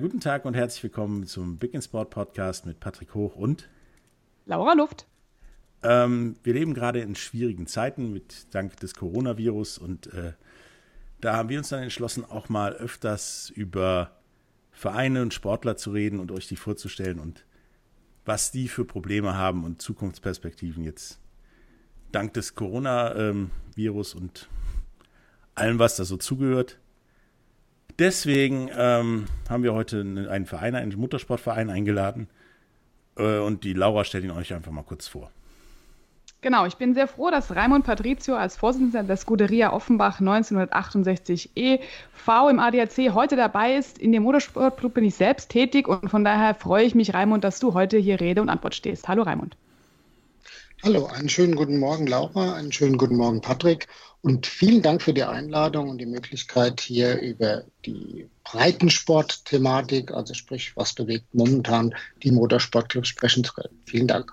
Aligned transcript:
Guten 0.00 0.20
Tag 0.20 0.44
und 0.44 0.54
herzlich 0.54 0.84
willkommen 0.84 1.26
zum 1.26 1.56
Big 1.56 1.74
in 1.74 1.82
Sport 1.82 2.10
Podcast 2.10 2.66
mit 2.66 2.78
Patrick 2.78 3.16
Hoch 3.16 3.34
und 3.34 3.68
Laura 4.46 4.74
Luft. 4.74 5.08
Ähm, 5.82 6.36
wir 6.44 6.54
leben 6.54 6.72
gerade 6.72 7.00
in 7.00 7.16
schwierigen 7.16 7.66
Zeiten 7.66 8.12
mit 8.12 8.54
dank 8.54 8.76
des 8.76 8.94
Coronavirus 8.94 9.78
und 9.78 10.06
äh, 10.14 10.34
da 11.20 11.34
haben 11.34 11.48
wir 11.48 11.58
uns 11.58 11.70
dann 11.70 11.82
entschlossen, 11.82 12.24
auch 12.24 12.48
mal 12.48 12.74
öfters 12.74 13.50
über 13.50 14.12
Vereine 14.70 15.20
und 15.20 15.34
Sportler 15.34 15.76
zu 15.76 15.90
reden 15.90 16.20
und 16.20 16.30
euch 16.30 16.46
die 16.46 16.54
vorzustellen 16.54 17.18
und 17.18 17.44
was 18.24 18.52
die 18.52 18.68
für 18.68 18.84
Probleme 18.84 19.34
haben 19.34 19.64
und 19.64 19.82
Zukunftsperspektiven 19.82 20.84
jetzt 20.84 21.18
dank 22.12 22.34
des 22.34 22.54
Coronavirus 22.54 24.14
ähm, 24.14 24.20
und 24.20 24.48
allem, 25.56 25.80
was 25.80 25.96
da 25.96 26.04
so 26.04 26.16
zugehört. 26.18 26.78
Deswegen 27.98 28.70
ähm, 28.76 29.26
haben 29.48 29.62
wir 29.62 29.74
heute 29.74 30.00
einen 30.00 30.46
Verein, 30.46 30.74
einen 30.74 30.96
Muttersportverein 30.98 31.70
eingeladen. 31.70 32.28
Äh, 33.16 33.38
und 33.38 33.64
die 33.64 33.72
Laura 33.72 34.04
stellt 34.04 34.24
ihn 34.24 34.30
euch 34.30 34.54
einfach 34.54 34.72
mal 34.72 34.84
kurz 34.84 35.08
vor. 35.08 35.30
Genau, 36.40 36.66
ich 36.66 36.76
bin 36.76 36.94
sehr 36.94 37.08
froh, 37.08 37.32
dass 37.32 37.56
Raimund 37.56 37.84
Patrizio 37.84 38.36
als 38.36 38.56
Vorsitzender 38.56 39.02
der 39.02 39.16
Scuderia 39.16 39.72
Offenbach 39.72 40.20
1968 40.20 41.50
e.V. 41.56 42.48
im 42.48 42.60
ADAC 42.60 43.12
heute 43.12 43.34
dabei 43.34 43.74
ist. 43.74 43.98
In 43.98 44.12
dem 44.12 44.22
Motorsportclub 44.22 44.94
bin 44.94 45.02
ich 45.02 45.16
selbst 45.16 45.50
tätig 45.50 45.88
und 45.88 46.08
von 46.08 46.22
daher 46.22 46.54
freue 46.54 46.84
ich 46.84 46.94
mich, 46.94 47.12
Raimund, 47.12 47.42
dass 47.42 47.58
du 47.58 47.74
heute 47.74 47.98
hier 47.98 48.20
Rede 48.20 48.40
und 48.40 48.50
Antwort 48.50 48.76
stehst. 48.76 49.08
Hallo, 49.08 49.24
Raimund. 49.24 49.56
Hallo, 50.84 51.06
einen 51.06 51.28
schönen 51.28 51.56
guten 51.56 51.80
Morgen, 51.80 52.06
Laura, 52.06 52.54
einen 52.54 52.70
schönen 52.70 52.98
guten 52.98 53.16
Morgen, 53.16 53.40
Patrick. 53.40 53.88
Und 54.22 54.46
vielen 54.46 54.80
Dank 54.80 55.02
für 55.02 55.12
die 55.12 55.24
Einladung 55.24 55.88
und 55.88 55.98
die 55.98 56.06
Möglichkeit, 56.06 56.80
hier 56.80 57.20
über 57.20 57.64
die 57.84 58.28
Breitensport-Thematik, 58.44 60.12
also 60.12 60.34
sprich, 60.34 60.76
was 60.76 60.94
bewegt 60.94 61.34
momentan 61.34 61.92
die 62.22 62.30
Motorsportclubs 62.30 63.08
sprechen 63.08 63.42
zu 63.42 63.54
können. 63.54 63.76
Vielen 63.86 64.06
Dank. 64.06 64.32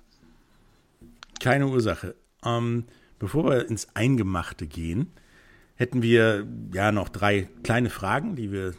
Keine 1.40 1.68
Ursache. 1.68 2.14
Ähm, 2.46 2.86
bevor 3.18 3.46
wir 3.46 3.68
ins 3.68 3.88
Eingemachte 3.96 4.68
gehen, 4.68 5.12
hätten 5.74 6.04
wir 6.04 6.46
ja 6.72 6.92
noch 6.92 7.10
drei 7.10 7.50
kleine 7.64 7.90
Fragen, 7.90 8.36
die 8.36 8.52
wir 8.52 8.76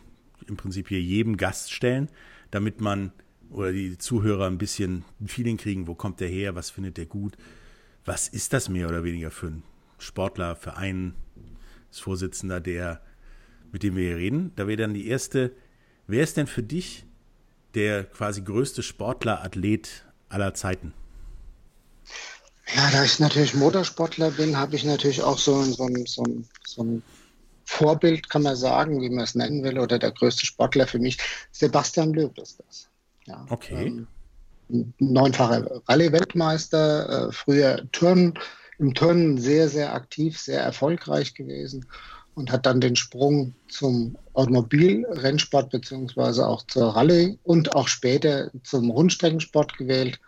im 0.47 0.57
Prinzip 0.57 0.87
hier 0.87 1.01
jedem 1.01 1.37
Gast 1.37 1.73
stellen, 1.73 2.11
damit 2.53 2.81
man 2.81 3.11
oder 3.51 3.73
die 3.73 3.99
Zuhörer 3.99 4.47
ein 4.47 4.59
bisschen 4.59 5.05
ein 5.21 5.29
Feeling 5.29 5.57
kriegen, 5.57 5.87
wo 5.87 5.95
kommt 5.95 6.21
der 6.21 6.29
her, 6.29 6.55
was 6.55 6.71
findet 6.71 6.97
der 6.97 7.07
gut, 7.07 7.37
was 8.05 8.29
ist 8.29 8.53
das 8.53 8.69
mehr 8.69 8.89
oder 8.89 9.05
weniger 9.05 9.31
für 9.31 9.49
ein 9.49 9.63
Sportler, 9.99 10.57
Vereinsvorsitzender, 10.57 12.61
der, 12.61 13.01
mit 13.73 13.83
dem 13.83 13.97
wir 13.97 14.09
hier 14.09 14.17
reden. 14.17 14.53
Da 14.57 14.67
wäre 14.67 14.77
dann 14.77 14.95
die 14.95 15.09
erste, 15.09 15.53
wer 16.07 16.23
ist 16.23 16.37
denn 16.37 16.47
für 16.47 16.63
dich 16.63 17.05
der 17.75 18.05
quasi 18.05 18.43
größte 18.43 18.83
Sportler, 18.83 19.43
Athlet 19.43 20.05
aller 20.29 20.55
Zeiten? 20.55 20.93
Ja, 22.75 22.91
da 22.91 23.05
ich 23.05 23.21
natürlich 23.21 23.55
Motorsportler 23.55 24.33
bin, 24.33 24.57
habe 24.57 24.77
ich 24.77 24.85
natürlich 24.85 25.23
auch 25.23 25.39
so, 25.39 25.63
so, 25.63 25.89
so, 26.05 26.25
so 26.67 26.83
ein 26.83 27.03
Vorbild, 27.65 28.29
kann 28.29 28.43
man 28.43 28.57
sagen, 28.57 29.01
wie 29.01 29.11
man 29.11 29.25
es 29.25 29.35
nennen 29.35 29.63
will, 29.63 29.79
oder 29.79 29.99
der 29.99 30.13
größte 30.13 30.47
Sportler 30.47 30.87
für 30.87 30.99
mich, 30.99 31.19
Sebastian 31.53 32.13
Löb 32.13 32.39
ist 32.39 32.61
das. 32.67 32.89
Ja, 33.27 33.47
okay. 33.51 33.87
Ähm, 34.69 34.93
neunfacher 34.99 35.83
Rallye-Weltmeister, 35.87 37.29
äh, 37.29 37.33
früher 37.33 37.87
Turnen, 37.93 38.35
im 38.79 38.95
Turnen 38.95 39.39
sehr, 39.39 39.69
sehr 39.69 39.95
aktiv, 39.95 40.39
sehr 40.39 40.61
erfolgreich 40.61 41.35
gewesen 41.35 41.87
und 42.35 42.53
hat 42.53 42.67
dann 42.67 42.81
den 42.81 42.97
Sprung 42.97 43.55
zum 43.69 44.19
Automobilrennsport 44.35 45.71
beziehungsweise 45.71 46.47
auch 46.47 46.67
zur 46.67 46.95
Rallye 46.95 47.39
und 47.45 47.75
auch 47.75 47.89
später 47.89 48.51
zum 48.63 48.91
Rundstreckensport 48.91 49.79
gewählt 49.79 50.21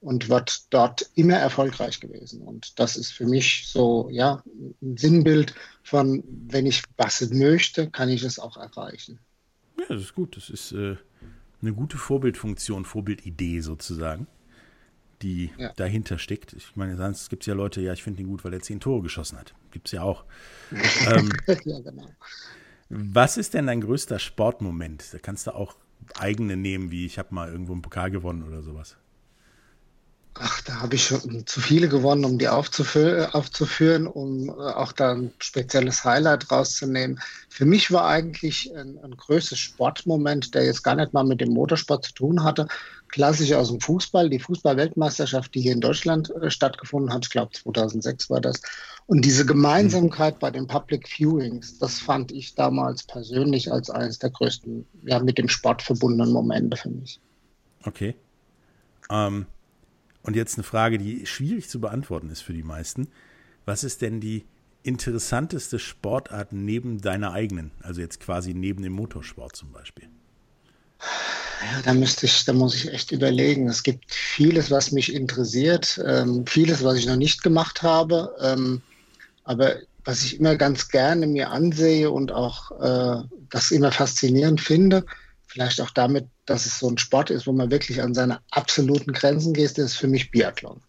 und 0.00 0.28
wird 0.28 0.66
dort 0.70 1.10
immer 1.16 1.34
erfolgreich 1.34 1.98
gewesen. 1.98 2.42
Und 2.42 2.78
das 2.78 2.96
ist 2.96 3.10
für 3.10 3.26
mich 3.26 3.64
so, 3.66 4.08
ja, 4.12 4.42
ein 4.80 4.96
Sinnbild 4.96 5.54
von, 5.82 6.22
wenn 6.48 6.66
ich 6.66 6.84
was 6.96 7.28
möchte, 7.30 7.90
kann 7.90 8.10
ich 8.10 8.22
es 8.22 8.38
auch 8.38 8.56
erreichen. 8.56 9.18
Ja, 9.78 9.86
das 9.88 10.02
ist 10.02 10.14
gut. 10.14 10.36
Das 10.36 10.48
ist 10.48 10.70
äh, 10.72 10.96
eine 11.62 11.72
gute 11.72 11.96
Vorbildfunktion, 11.96 12.84
Vorbildidee 12.84 13.60
sozusagen, 13.60 14.26
die 15.22 15.50
ja. 15.56 15.72
dahinter 15.76 16.18
steckt. 16.18 16.52
Ich 16.52 16.76
meine, 16.76 16.96
sonst 16.96 17.30
gibt 17.30 17.42
es 17.42 17.46
ja 17.46 17.54
Leute, 17.54 17.80
ja, 17.80 17.92
ich 17.92 18.02
finde 18.02 18.22
ihn 18.22 18.28
gut, 18.28 18.44
weil 18.44 18.52
er 18.52 18.60
zehn 18.60 18.80
Tore 18.80 19.02
geschossen 19.02 19.38
hat. 19.38 19.54
Gibt 19.70 19.88
es 19.88 19.92
ja 19.92 20.02
auch. 20.02 20.24
ähm, 20.70 21.30
ja, 21.64 21.80
genau. 21.80 22.08
Was 22.88 23.36
ist 23.36 23.54
denn 23.54 23.66
dein 23.66 23.80
größter 23.80 24.18
Sportmoment? 24.18 25.12
Da 25.12 25.18
kannst 25.18 25.46
du 25.46 25.54
auch 25.54 25.76
eigene 26.18 26.56
nehmen, 26.56 26.90
wie 26.90 27.06
ich 27.06 27.18
habe 27.18 27.34
mal 27.34 27.50
irgendwo 27.50 27.72
einen 27.72 27.82
Pokal 27.82 28.10
gewonnen 28.10 28.42
oder 28.44 28.62
sowas. 28.62 28.96
Ach, 30.38 30.60
da 30.62 30.80
habe 30.82 30.96
ich 30.96 31.06
schon 31.06 31.46
zu 31.46 31.60
viele 31.60 31.88
gewonnen, 31.88 32.24
um 32.24 32.38
die 32.38 32.48
aufzufü 32.48 33.26
aufzuführen, 33.32 34.06
um 34.06 34.48
äh, 34.48 34.52
auch 34.52 34.92
da 34.92 35.12
ein 35.12 35.32
spezielles 35.38 36.04
Highlight 36.04 36.50
rauszunehmen. 36.50 37.20
Für 37.48 37.64
mich 37.64 37.90
war 37.90 38.06
eigentlich 38.06 38.70
ein, 38.76 38.98
ein 39.02 39.16
größtes 39.16 39.58
Sportmoment, 39.58 40.54
der 40.54 40.64
jetzt 40.64 40.82
gar 40.82 40.94
nicht 40.94 41.14
mal 41.14 41.24
mit 41.24 41.40
dem 41.40 41.54
Motorsport 41.54 42.04
zu 42.04 42.12
tun 42.12 42.44
hatte. 42.44 42.68
Klassisch 43.08 43.52
aus 43.54 43.68
dem 43.68 43.80
Fußball, 43.80 44.28
die 44.28 44.38
Fußball-Weltmeisterschaft, 44.38 45.54
die 45.54 45.62
hier 45.62 45.72
in 45.72 45.80
Deutschland 45.80 46.30
äh, 46.42 46.50
stattgefunden 46.50 47.12
hat. 47.12 47.24
Ich 47.24 47.30
glaube, 47.30 47.52
2006 47.52 48.28
war 48.28 48.42
das. 48.42 48.60
Und 49.06 49.24
diese 49.24 49.46
Gemeinsamkeit 49.46 50.34
mhm. 50.34 50.40
bei 50.40 50.50
den 50.50 50.66
Public 50.66 51.08
Viewings, 51.08 51.78
das 51.78 51.98
fand 51.98 52.30
ich 52.30 52.54
damals 52.54 53.04
persönlich 53.04 53.72
als 53.72 53.88
eines 53.88 54.18
der 54.18 54.30
größten, 54.30 54.86
ja, 55.04 55.18
mit 55.20 55.38
dem 55.38 55.48
Sport 55.48 55.80
verbundenen 55.80 56.32
Momente 56.32 56.76
für 56.76 56.90
mich. 56.90 57.20
Okay. 57.84 58.14
Ähm 59.10 59.46
und 60.26 60.34
jetzt 60.34 60.56
eine 60.56 60.64
Frage, 60.64 60.98
die 60.98 61.24
schwierig 61.24 61.68
zu 61.68 61.80
beantworten 61.80 62.30
ist 62.30 62.40
für 62.40 62.52
die 62.52 62.64
meisten. 62.64 63.08
Was 63.64 63.84
ist 63.84 64.02
denn 64.02 64.20
die 64.20 64.44
interessanteste 64.82 65.78
Sportart 65.78 66.52
neben 66.52 67.00
deiner 67.00 67.32
eigenen? 67.32 67.70
Also 67.80 68.00
jetzt 68.00 68.20
quasi 68.20 68.52
neben 68.52 68.82
dem 68.82 68.92
Motorsport 68.92 69.54
zum 69.54 69.72
Beispiel. 69.72 70.08
Ja, 71.00 71.82
da 71.84 71.94
müsste 71.94 72.26
ich, 72.26 72.44
da 72.44 72.52
muss 72.52 72.74
ich 72.74 72.92
echt 72.92 73.12
überlegen. 73.12 73.68
Es 73.68 73.82
gibt 73.82 74.12
vieles, 74.12 74.70
was 74.70 74.92
mich 74.92 75.14
interessiert, 75.14 76.00
ähm, 76.04 76.44
vieles, 76.46 76.82
was 76.82 76.98
ich 76.98 77.06
noch 77.06 77.16
nicht 77.16 77.42
gemacht 77.42 77.82
habe. 77.82 78.34
Ähm, 78.40 78.82
aber 79.44 79.76
was 80.04 80.24
ich 80.24 80.38
immer 80.38 80.56
ganz 80.56 80.88
gerne 80.88 81.26
mir 81.26 81.50
ansehe 81.50 82.10
und 82.10 82.32
auch 82.32 82.72
äh, 82.80 83.22
das 83.50 83.70
immer 83.70 83.92
faszinierend 83.92 84.60
finde, 84.60 85.04
vielleicht 85.56 85.80
auch 85.80 85.90
damit, 85.90 86.28
dass 86.44 86.66
es 86.66 86.78
so 86.78 86.90
ein 86.90 86.98
Sport 86.98 87.30
ist, 87.30 87.46
wo 87.46 87.52
man 87.52 87.70
wirklich 87.70 88.02
an 88.02 88.12
seine 88.12 88.40
absoluten 88.50 89.12
Grenzen 89.12 89.54
geht, 89.54 89.70
das 89.78 89.92
ist 89.92 89.96
für 89.96 90.06
mich 90.06 90.30
Biathlon. 90.30 90.82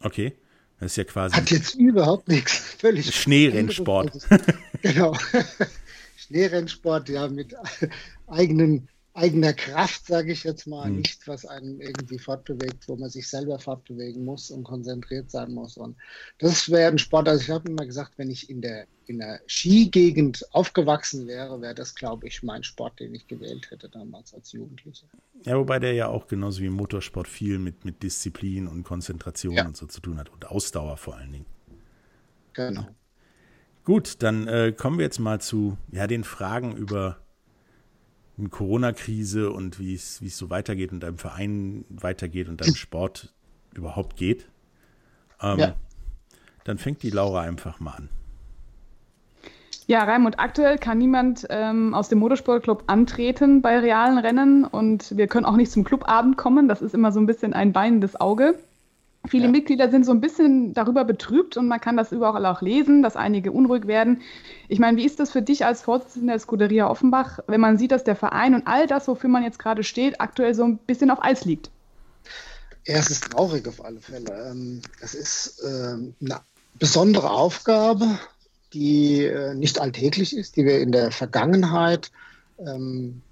Okay. 0.00 0.32
Das 0.80 0.92
ist 0.92 0.96
ja 0.96 1.04
quasi. 1.04 1.36
Hat 1.36 1.50
jetzt 1.50 1.74
überhaupt 1.74 2.28
nichts. 2.28 2.56
Völlig. 2.78 3.14
Schneerennsport. 3.14 4.26
genau. 4.82 5.14
Schneerennsport, 6.16 7.10
ja, 7.10 7.28
mit 7.28 7.54
eigenen 8.26 8.88
eigener 9.14 9.52
Kraft, 9.52 10.06
sage 10.06 10.32
ich 10.32 10.42
jetzt 10.42 10.66
mal, 10.66 10.90
mhm. 10.90 10.96
nicht, 10.96 11.26
was 11.28 11.46
einen 11.46 11.80
irgendwie 11.80 12.18
fortbewegt, 12.18 12.88
wo 12.88 12.96
man 12.96 13.08
sich 13.10 13.28
selber 13.28 13.60
fortbewegen 13.60 14.24
muss 14.24 14.50
und 14.50 14.64
konzentriert 14.64 15.30
sein 15.30 15.52
muss. 15.52 15.76
Und 15.76 15.96
das 16.38 16.68
wäre 16.68 16.90
ein 16.90 16.98
Sport, 16.98 17.28
also 17.28 17.42
ich 17.42 17.50
habe 17.50 17.70
immer 17.70 17.86
gesagt, 17.86 18.14
wenn 18.16 18.28
ich 18.28 18.50
in 18.50 18.60
der, 18.60 18.86
in 19.06 19.20
der 19.20 19.40
Skigegend 19.46 20.44
aufgewachsen 20.52 21.28
wäre, 21.28 21.60
wäre 21.60 21.76
das, 21.76 21.94
glaube 21.94 22.26
ich, 22.26 22.42
mein 22.42 22.64
Sport, 22.64 22.98
den 22.98 23.14
ich 23.14 23.28
gewählt 23.28 23.70
hätte 23.70 23.88
damals 23.88 24.34
als 24.34 24.50
Jugendlicher. 24.50 25.06
Ja, 25.44 25.56
wobei 25.56 25.78
der 25.78 25.92
ja 25.92 26.08
auch 26.08 26.26
genauso 26.26 26.60
wie 26.62 26.66
im 26.66 26.72
Motorsport 26.72 27.28
viel 27.28 27.60
mit, 27.60 27.84
mit 27.84 28.02
Disziplin 28.02 28.66
und 28.66 28.82
Konzentration 28.82 29.54
ja. 29.54 29.64
und 29.64 29.76
so 29.76 29.86
zu 29.86 30.00
tun 30.00 30.18
hat 30.18 30.28
und 30.30 30.46
Ausdauer 30.46 30.96
vor 30.96 31.16
allen 31.16 31.30
Dingen. 31.30 31.46
Genau. 32.52 32.88
Gut, 33.84 34.16
dann 34.20 34.48
äh, 34.48 34.72
kommen 34.76 34.98
wir 34.98 35.04
jetzt 35.04 35.20
mal 35.20 35.40
zu 35.40 35.76
ja, 35.92 36.06
den 36.06 36.24
Fragen 36.24 36.74
über 36.74 37.23
Corona-Krise 38.50 39.50
und 39.50 39.78
wie 39.78 39.94
es 39.94 40.18
so 40.18 40.50
weitergeht 40.50 40.92
und 40.92 41.00
deinem 41.00 41.18
Verein 41.18 41.84
weitergeht 41.88 42.48
und 42.48 42.60
deinem 42.60 42.74
Sport 42.74 43.32
überhaupt 43.74 44.16
geht. 44.16 44.48
Ähm, 45.40 45.58
ja. 45.58 45.74
Dann 46.64 46.78
fängt 46.78 47.02
die 47.02 47.10
Laura 47.10 47.42
einfach 47.42 47.80
mal 47.80 47.92
an. 47.92 48.08
Ja, 49.86 50.02
Raimund, 50.04 50.38
aktuell 50.38 50.78
kann 50.78 50.96
niemand 50.96 51.46
ähm, 51.50 51.92
aus 51.92 52.08
dem 52.08 52.18
Motorsportclub 52.18 52.84
antreten 52.86 53.60
bei 53.60 53.78
realen 53.78 54.16
Rennen 54.16 54.64
und 54.64 55.14
wir 55.16 55.26
können 55.26 55.44
auch 55.44 55.56
nicht 55.56 55.70
zum 55.70 55.84
Clubabend 55.84 56.38
kommen. 56.38 56.68
Das 56.68 56.80
ist 56.80 56.94
immer 56.94 57.12
so 57.12 57.20
ein 57.20 57.26
bisschen 57.26 57.52
ein 57.52 57.74
weinendes 57.74 58.18
Auge. 58.18 58.58
Viele 59.26 59.44
ja. 59.44 59.50
Mitglieder 59.50 59.90
sind 59.90 60.04
so 60.04 60.12
ein 60.12 60.20
bisschen 60.20 60.74
darüber 60.74 61.04
betrübt 61.04 61.56
und 61.56 61.66
man 61.66 61.80
kann 61.80 61.96
das 61.96 62.12
überall 62.12 62.44
auch 62.44 62.60
lesen, 62.60 63.02
dass 63.02 63.16
einige 63.16 63.52
unruhig 63.52 63.86
werden. 63.86 64.20
Ich 64.68 64.78
meine, 64.78 64.98
wie 64.98 65.06
ist 65.06 65.18
das 65.18 65.30
für 65.30 65.40
dich 65.40 65.64
als 65.64 65.80
Vorsitzender 65.80 66.34
der 66.34 66.40
Scuderia 66.40 66.90
Offenbach, 66.90 67.38
wenn 67.46 67.60
man 67.60 67.78
sieht, 67.78 67.92
dass 67.92 68.04
der 68.04 68.16
Verein 68.16 68.54
und 68.54 68.66
all 68.66 68.86
das, 68.86 69.08
wofür 69.08 69.30
man 69.30 69.42
jetzt 69.42 69.58
gerade 69.58 69.82
steht, 69.82 70.20
aktuell 70.20 70.54
so 70.54 70.64
ein 70.64 70.76
bisschen 70.76 71.10
auf 71.10 71.22
Eis 71.22 71.46
liegt? 71.46 71.70
Ja, 72.86 72.96
es 72.96 73.10
ist 73.10 73.32
traurig 73.32 73.66
auf 73.66 73.82
alle 73.82 74.00
Fälle. 74.00 74.50
Ähm, 74.50 74.82
es 75.00 75.14
ist 75.14 75.62
ähm, 75.66 76.14
eine 76.20 76.40
besondere 76.78 77.30
Aufgabe, 77.30 78.18
die 78.74 79.24
äh, 79.24 79.54
nicht 79.54 79.80
alltäglich 79.80 80.36
ist, 80.36 80.56
die 80.56 80.66
wir 80.66 80.80
in 80.80 80.92
der 80.92 81.10
Vergangenheit 81.10 82.10
ähm, 82.58 83.22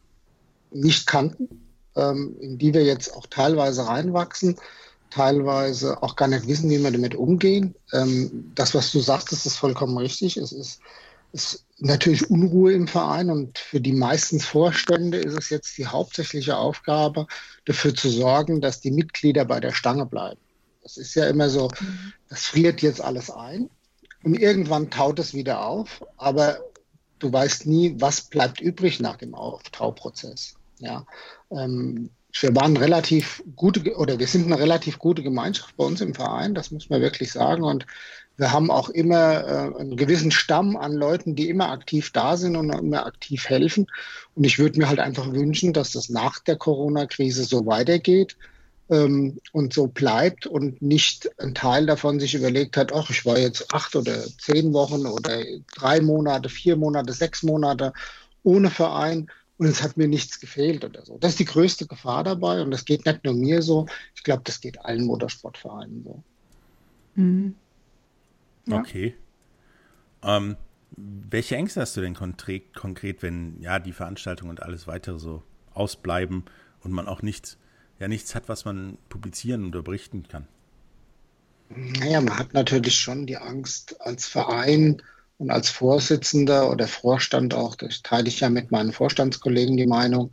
nicht 0.71 1.07
kannten, 1.07 1.61
in 1.95 2.57
die 2.57 2.73
wir 2.73 2.85
jetzt 2.85 3.15
auch 3.15 3.27
teilweise 3.27 3.87
reinwachsen 3.87 4.57
teilweise 5.13 6.03
auch 6.03 6.17
gar 6.17 6.29
nicht 6.29 6.47
wissen, 6.47 6.71
wie 6.71 6.79
wir 6.79 6.91
damit 6.91 7.15
umgehen. 7.15 7.75
Ähm, 7.93 8.53
das, 8.55 8.75
was 8.75 8.93
du 8.93 9.01
sagst, 9.01 9.33
ist 9.33 9.57
vollkommen 9.57 9.97
richtig. 9.99 10.37
Es 10.37 10.53
ist, 10.53 10.81
ist 11.33 11.65
natürlich 11.79 12.31
Unruhe 12.31 12.73
im 12.73 12.89
Verein 12.89 13.31
und 13.31 13.59
für 13.59 13.81
die 13.81 13.93
meisten 13.93 14.41
Vorstände 14.41 15.19
ist 15.19 15.37
es 15.37 15.51
jetzt 15.51 15.77
die 15.79 15.87
hauptsächliche 15.87 16.57
Aufgabe, 16.57 17.27
dafür 17.65 17.95
zu 17.95 18.09
sorgen, 18.09 18.61
dass 18.61 18.81
die 18.81 18.91
Mitglieder 18.91 19.45
bei 19.45 19.61
der 19.61 19.73
Stange 19.73 20.07
bleiben. 20.07 20.41
Das 20.83 20.97
ist 20.97 21.15
ja 21.15 21.27
immer 21.27 21.49
so, 21.49 21.69
das 22.29 22.47
friert 22.47 22.83
jetzt 22.83 23.01
alles 23.01 23.31
ein 23.31 23.71
und 24.25 24.35
irgendwann 24.35 24.91
taut 24.91 25.19
es 25.19 25.35
wieder 25.35 25.65
auf, 25.65 26.05
aber 26.17 26.59
du 27.19 27.33
weißt 27.33 27.67
nie, 27.67 27.95
was 27.99 28.23
bleibt 28.23 28.61
übrig 28.61 29.01
nach 29.01 29.17
dem 29.17 29.35
Auftauprozess. 29.35 30.55
Ja, 30.79 31.07
ähm, 31.51 32.11
wir 32.41 32.55
waren 32.57 32.77
relativ 32.77 33.43
gute 33.57 33.95
oder 33.97 34.19
wir 34.19 34.27
sind 34.27 34.47
eine 34.47 34.59
relativ 34.59 34.99
gute 34.99 35.23
Gemeinschaft 35.23 35.77
bei 35.77 35.85
uns 35.85 36.01
im 36.01 36.15
Verein, 36.15 36.55
das 36.55 36.71
muss 36.71 36.89
man 36.89 37.01
wirklich 37.01 37.31
sagen. 37.31 37.63
Und 37.63 37.87
wir 38.37 38.53
haben 38.53 38.71
auch 38.71 38.89
immer 38.89 39.45
äh, 39.45 39.81
einen 39.81 39.97
gewissen 39.97 40.31
Stamm 40.31 40.77
an 40.77 40.95
Leuten, 40.95 41.37
die 41.37 41.49
immer 41.49 41.71
aktiv 41.71 42.11
da 42.13 42.37
sind 42.37 42.57
und 42.57 42.71
immer 42.71 43.05
aktiv 43.07 43.49
helfen. 43.49 43.87
Und 44.35 44.45
ich 44.45 44.59
würde 44.59 44.79
mir 44.79 44.89
halt 44.89 45.01
einfach 45.01 45.31
wünschen, 45.33 45.73
dass 45.73 45.93
das 45.93 46.09
nach 46.09 46.39
der 46.39 46.57
Corona-Krise 46.57 47.45
so 47.45 47.67
weitergeht 47.67 48.37
ähm, 48.89 49.39
und 49.53 49.75
so 49.75 49.87
bleibt 49.87 50.47
und 50.47 50.81
nicht 50.81 51.31
ein 51.39 51.55
Teil 51.55 51.85
davon 51.85 52.19
sich 52.19 52.35
überlegt 52.35 52.79
hat, 52.79 52.93
ach, 52.95 53.11
ich 53.11 53.27
war 53.27 53.39
jetzt 53.39 53.73
acht 53.75 53.95
oder 53.95 54.25
zehn 54.39 54.73
Wochen 54.73 55.07
oder 55.07 55.43
drei 55.75 56.01
Monate, 56.01 56.49
vier 56.49 56.77
Monate, 56.77 57.13
sechs 57.13 57.43
Monate 57.43 57.93
ohne 58.43 58.71
Verein 58.71 59.31
und 59.63 59.69
es 59.69 59.81
hat 59.81 59.97
mir 59.97 60.09
nichts 60.09 60.41
gefehlt 60.41 60.85
oder 60.85 61.05
so. 61.05 61.19
Das 61.19 61.31
ist 61.33 61.39
die 61.39 61.45
größte 61.45 61.87
Gefahr 61.87 62.25
dabei 62.25 62.63
und 62.63 62.73
das 62.73 62.85
geht 62.85 63.07
nicht 63.07 63.23
nur 63.23 63.33
mir 63.33 63.63
so. 63.63 63.87
Ich 64.17 64.25
glaube, 64.25 64.43
das 64.45 64.61
geht 64.61 64.85
allen 64.85 65.05
Motorsportvereinen 65.07 66.03
so. 66.03 66.25
Mhm. 67.15 67.55
Ja. 68.67 68.81
Okay. 68.81 69.15
Ähm, 70.25 70.57
welche 70.97 71.55
Ängste 71.55 71.81
hast 71.81 71.97
du 71.97 72.01
denn 72.01 72.15
konkret, 72.15 72.75
konkret, 72.75 73.23
wenn 73.23 73.61
ja 73.61 73.79
die 73.79 73.93
Veranstaltungen 73.93 74.51
und 74.51 74.65
alles 74.65 74.89
weitere 74.89 75.21
so 75.21 75.45
ausbleiben 75.75 76.45
und 76.81 76.91
man 76.91 77.07
auch 77.07 77.23
nichts, 77.23 77.57
ja 78.01 78.09
nichts 78.09 78.35
hat, 78.35 78.49
was 78.49 78.65
man 78.65 78.99
publizieren 79.11 79.65
oder 79.67 79.83
berichten 79.83 80.27
kann? 80.27 80.49
Naja, 81.69 82.21
man 82.21 82.37
hat 82.37 82.53
natürlich 82.53 82.97
schon 82.97 83.27
die 83.27 83.37
Angst 83.37 84.01
als 84.01 84.27
Verein, 84.27 85.03
und 85.43 85.51
als 85.51 85.71
Vorsitzender 85.71 86.71
oder 86.71 86.87
Vorstand 86.87 87.53
auch, 87.53 87.75
das 87.75 88.03
teile 88.03 88.29
ich 88.29 88.39
ja 88.39 88.49
mit 88.49 88.71
meinen 88.71 88.93
Vorstandskollegen 88.93 89.77
die 89.77 89.89
Meinung, 89.89 90.31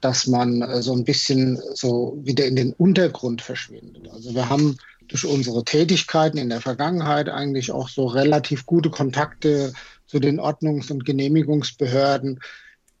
dass 0.00 0.28
man 0.28 0.62
äh, 0.62 0.82
so 0.82 0.92
ein 0.92 1.02
bisschen 1.02 1.60
so 1.74 2.16
wieder 2.22 2.46
in 2.46 2.54
den 2.54 2.72
Untergrund 2.72 3.42
verschwindet. 3.42 4.08
Also 4.12 4.32
wir 4.32 4.48
haben 4.48 4.78
durch 5.08 5.26
unsere 5.26 5.64
Tätigkeiten 5.64 6.38
in 6.38 6.48
der 6.48 6.60
Vergangenheit 6.60 7.28
eigentlich 7.28 7.72
auch 7.72 7.88
so 7.88 8.06
relativ 8.06 8.66
gute 8.66 8.90
Kontakte 8.90 9.72
zu 10.06 10.20
den 10.20 10.38
Ordnungs- 10.38 10.92
und 10.92 11.04
Genehmigungsbehörden. 11.04 12.38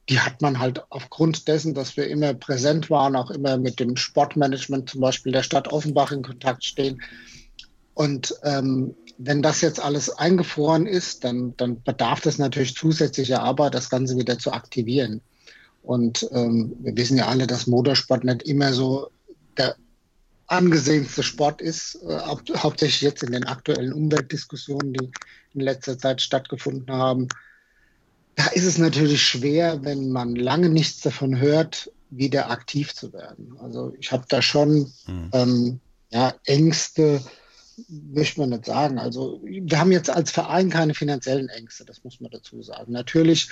Die 0.08 0.18
hat 0.18 0.42
man 0.42 0.58
halt 0.58 0.82
aufgrund 0.90 1.46
dessen, 1.46 1.74
dass 1.74 1.96
wir 1.96 2.08
immer 2.08 2.34
präsent 2.34 2.90
waren, 2.90 3.14
auch 3.14 3.30
immer 3.30 3.56
mit 3.56 3.78
dem 3.78 3.96
Sportmanagement 3.96 4.90
zum 4.90 5.00
Beispiel 5.00 5.30
der 5.30 5.44
Stadt 5.44 5.68
Offenbach 5.72 6.10
in 6.10 6.22
Kontakt 6.22 6.64
stehen. 6.64 7.00
Und 7.94 8.34
ähm, 8.42 8.96
wenn 9.22 9.42
das 9.42 9.60
jetzt 9.60 9.80
alles 9.80 10.08
eingefroren 10.10 10.86
ist, 10.86 11.24
dann, 11.24 11.54
dann 11.58 11.82
bedarf 11.82 12.22
das 12.22 12.38
natürlich 12.38 12.74
zusätzlicher 12.74 13.42
Arbeit, 13.42 13.74
das 13.74 13.90
Ganze 13.90 14.16
wieder 14.16 14.38
zu 14.38 14.52
aktivieren. 14.52 15.20
Und 15.82 16.26
ähm, 16.32 16.74
wir 16.80 16.96
wissen 16.96 17.18
ja 17.18 17.26
alle, 17.26 17.46
dass 17.46 17.66
Motorsport 17.66 18.24
nicht 18.24 18.42
immer 18.42 18.72
so 18.72 19.10
der 19.58 19.76
angesehenste 20.46 21.22
Sport 21.22 21.60
ist, 21.60 21.96
äh, 21.96 22.18
hau 22.18 22.40
hauptsächlich 22.56 23.02
jetzt 23.02 23.22
in 23.22 23.32
den 23.32 23.44
aktuellen 23.44 23.92
Umweltdiskussionen, 23.92 24.94
die 24.94 25.10
in 25.52 25.60
letzter 25.60 25.98
Zeit 25.98 26.22
stattgefunden 26.22 26.90
haben. 26.90 27.28
Da 28.36 28.46
ist 28.46 28.64
es 28.64 28.78
natürlich 28.78 29.22
schwer, 29.22 29.84
wenn 29.84 30.10
man 30.10 30.34
lange 30.34 30.70
nichts 30.70 31.02
davon 31.02 31.38
hört, 31.38 31.92
wieder 32.08 32.50
aktiv 32.50 32.94
zu 32.94 33.12
werden. 33.12 33.54
Also 33.60 33.94
ich 34.00 34.12
habe 34.12 34.24
da 34.28 34.40
schon 34.40 34.92
mhm. 35.06 35.30
ähm, 35.32 35.80
ja, 36.10 36.34
Ängste, 36.44 37.20
möchte 37.88 38.40
man 38.40 38.50
nicht 38.50 38.66
sagen. 38.66 38.98
Also 38.98 39.40
wir 39.44 39.78
haben 39.78 39.92
jetzt 39.92 40.10
als 40.10 40.30
Verein 40.30 40.70
keine 40.70 40.94
finanziellen 40.94 41.48
Ängste, 41.48 41.84
das 41.84 42.04
muss 42.04 42.20
man 42.20 42.30
dazu 42.30 42.62
sagen. 42.62 42.92
Natürlich 42.92 43.48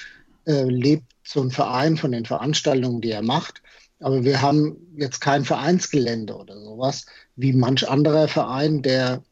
äh, 0.46 0.64
lebt 0.64 1.04
so 1.24 1.40
ein 1.42 1.50
Verein 1.50 1.96
von 1.96 2.12
den 2.12 2.24
Veranstaltungen, 2.24 3.00
die 3.00 3.10
er 3.10 3.22
macht, 3.22 3.62
aber 4.00 4.24
wir 4.24 4.40
haben 4.42 4.76
jetzt 4.96 5.20
kein 5.20 5.44
Vereinsgelände 5.44 6.36
oder 6.36 6.58
sowas, 6.60 7.06
wie 7.36 7.52
manch 7.52 7.88
anderer 7.88 8.28
Verein, 8.28 8.82
der 8.82 9.22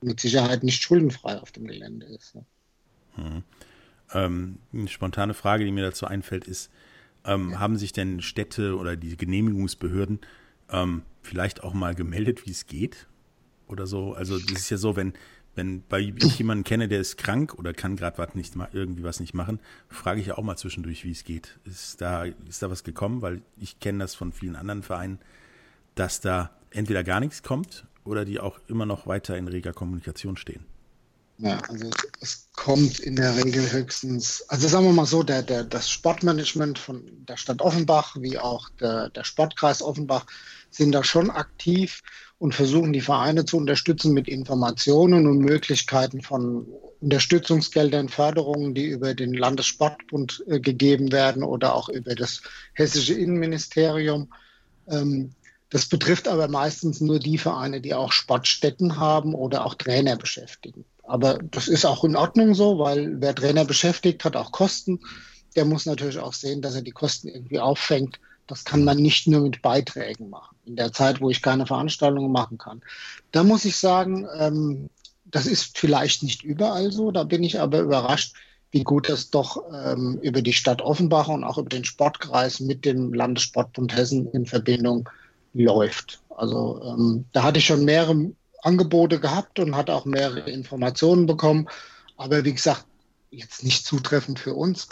mit 0.00 0.20
Sicherheit 0.20 0.62
nicht 0.62 0.82
schuldenfrei 0.82 1.38
auf 1.38 1.52
dem 1.52 1.66
Gelände 1.66 2.06
ist. 2.06 2.34
Ne? 2.34 2.44
Hm. 3.14 3.42
Ähm, 4.12 4.58
eine 4.72 4.88
spontane 4.88 5.34
Frage, 5.34 5.64
die 5.64 5.72
mir 5.72 5.84
dazu 5.84 6.06
einfällt, 6.06 6.46
ist, 6.46 6.70
ähm, 7.24 7.50
ja. 7.52 7.58
haben 7.58 7.76
sich 7.76 7.92
denn 7.92 8.22
Städte 8.22 8.76
oder 8.76 8.96
die 8.96 9.16
Genehmigungsbehörden 9.16 10.20
ähm, 10.70 11.02
vielleicht 11.22 11.62
auch 11.62 11.74
mal 11.74 11.94
gemeldet, 11.94 12.46
wie 12.46 12.50
es 12.50 12.66
geht? 12.66 13.06
Oder 13.68 13.86
so. 13.86 14.14
Also 14.14 14.38
das 14.38 14.60
ist 14.60 14.70
ja 14.70 14.76
so, 14.76 14.96
wenn, 14.96 15.14
wenn 15.54 15.82
bei 15.88 16.00
ich 16.00 16.38
jemanden 16.38 16.64
kenne, 16.64 16.88
der 16.88 17.00
ist 17.00 17.16
krank 17.18 17.54
oder 17.54 17.72
kann 17.74 17.96
gerade 17.96 18.18
was 18.18 18.34
nicht 18.34 18.56
mal 18.56 18.68
irgendwie 18.72 19.02
was 19.02 19.20
nicht 19.20 19.34
machen, 19.34 19.60
frage 19.88 20.20
ich 20.20 20.28
ja 20.28 20.38
auch 20.38 20.42
mal 20.42 20.56
zwischendurch, 20.56 21.04
wie 21.04 21.12
es 21.12 21.24
geht. 21.24 21.58
Ist 21.64 22.00
da, 22.00 22.24
ist 22.24 22.62
da 22.62 22.70
was 22.70 22.84
gekommen? 22.84 23.22
Weil 23.22 23.42
ich 23.58 23.80
kenne 23.80 23.98
das 23.98 24.14
von 24.14 24.32
vielen 24.32 24.56
anderen 24.56 24.82
Vereinen, 24.82 25.18
dass 25.94 26.20
da 26.20 26.50
entweder 26.70 27.04
gar 27.04 27.20
nichts 27.20 27.42
kommt 27.42 27.86
oder 28.04 28.24
die 28.24 28.40
auch 28.40 28.58
immer 28.68 28.86
noch 28.86 29.06
weiter 29.06 29.36
in 29.36 29.48
reger 29.48 29.72
Kommunikation 29.72 30.36
stehen. 30.36 30.64
Ja, 31.40 31.60
also 31.68 31.88
es 32.20 32.48
kommt 32.56 32.98
in 32.98 33.14
der 33.14 33.36
Regel 33.36 33.70
höchstens, 33.70 34.44
also 34.48 34.66
sagen 34.66 34.86
wir 34.86 34.92
mal 34.92 35.06
so, 35.06 35.22
der, 35.22 35.42
der, 35.42 35.62
das 35.62 35.88
Sportmanagement 35.88 36.80
von 36.80 37.04
der 37.28 37.36
Stadt 37.36 37.62
Offenbach 37.62 38.16
wie 38.18 38.38
auch 38.38 38.68
der, 38.80 39.10
der 39.10 39.22
Sportkreis 39.22 39.80
Offenbach 39.80 40.26
sind 40.70 40.92
da 40.92 41.04
schon 41.04 41.30
aktiv 41.30 42.02
und 42.38 42.54
versuchen 42.54 42.92
die 42.92 43.00
Vereine 43.00 43.44
zu 43.44 43.56
unterstützen 43.56 44.12
mit 44.12 44.28
Informationen 44.28 45.26
und 45.26 45.38
Möglichkeiten 45.38 46.22
von 46.22 46.66
Unterstützungsgeldern, 47.00 48.08
Förderungen, 48.08 48.74
die 48.74 48.86
über 48.86 49.14
den 49.14 49.34
Landessportbund 49.34 50.44
äh, 50.46 50.60
gegeben 50.60 51.10
werden 51.10 51.42
oder 51.42 51.74
auch 51.74 51.88
über 51.88 52.14
das 52.14 52.42
hessische 52.74 53.14
Innenministerium. 53.14 54.32
Ähm, 54.88 55.32
das 55.70 55.86
betrifft 55.86 56.28
aber 56.28 56.48
meistens 56.48 57.00
nur 57.00 57.18
die 57.18 57.38
Vereine, 57.38 57.80
die 57.80 57.94
auch 57.94 58.12
Sportstätten 58.12 58.98
haben 58.98 59.34
oder 59.34 59.66
auch 59.66 59.74
Trainer 59.74 60.16
beschäftigen. 60.16 60.84
Aber 61.02 61.38
das 61.38 61.68
ist 61.68 61.84
auch 61.84 62.04
in 62.04 62.16
Ordnung 62.16 62.54
so, 62.54 62.78
weil 62.78 63.20
wer 63.20 63.34
Trainer 63.34 63.64
beschäftigt, 63.64 64.24
hat 64.24 64.36
auch 64.36 64.52
Kosten. 64.52 65.00
der 65.56 65.64
muss 65.64 65.86
natürlich 65.86 66.18
auch 66.18 66.34
sehen, 66.34 66.62
dass 66.62 66.74
er 66.74 66.82
die 66.82 66.92
Kosten 66.92 67.28
irgendwie 67.28 67.58
auffängt. 67.58 68.20
Das 68.48 68.64
kann 68.64 68.82
man 68.82 68.96
nicht 68.96 69.28
nur 69.28 69.42
mit 69.42 69.62
Beiträgen 69.62 70.30
machen, 70.30 70.56
in 70.64 70.76
der 70.76 70.92
Zeit, 70.92 71.20
wo 71.20 71.30
ich 71.30 71.42
keine 71.42 71.66
Veranstaltungen 71.66 72.32
machen 72.32 72.58
kann. 72.58 72.82
Da 73.30 73.44
muss 73.44 73.64
ich 73.64 73.76
sagen, 73.76 74.26
ähm, 74.38 74.90
das 75.26 75.46
ist 75.46 75.78
vielleicht 75.78 76.22
nicht 76.22 76.42
überall 76.42 76.90
so, 76.90 77.10
da 77.10 77.24
bin 77.24 77.44
ich 77.44 77.60
aber 77.60 77.80
überrascht, 77.80 78.34
wie 78.70 78.84
gut 78.84 79.08
es 79.08 79.30
doch 79.30 79.62
ähm, 79.72 80.18
über 80.22 80.42
die 80.42 80.52
Stadt 80.52 80.82
Offenbach 80.82 81.28
und 81.28 81.44
auch 81.44 81.58
über 81.58 81.68
den 81.68 81.84
Sportkreis 81.84 82.60
mit 82.60 82.84
dem 82.84 83.14
Landessportbund 83.14 83.94
Hessen 83.96 84.30
in 84.32 84.46
Verbindung 84.46 85.08
läuft. 85.54 86.20
Also 86.36 86.80
ähm, 86.84 87.24
da 87.32 87.42
hatte 87.42 87.58
ich 87.58 87.66
schon 87.66 87.84
mehrere 87.84 88.30
Angebote 88.62 89.20
gehabt 89.20 89.58
und 89.58 89.76
hatte 89.76 89.94
auch 89.94 90.04
mehrere 90.04 90.50
Informationen 90.50 91.26
bekommen. 91.26 91.68
Aber 92.16 92.44
wie 92.44 92.54
gesagt, 92.54 92.84
jetzt 93.30 93.64
nicht 93.64 93.84
zutreffend 93.84 94.38
für 94.38 94.54
uns, 94.54 94.88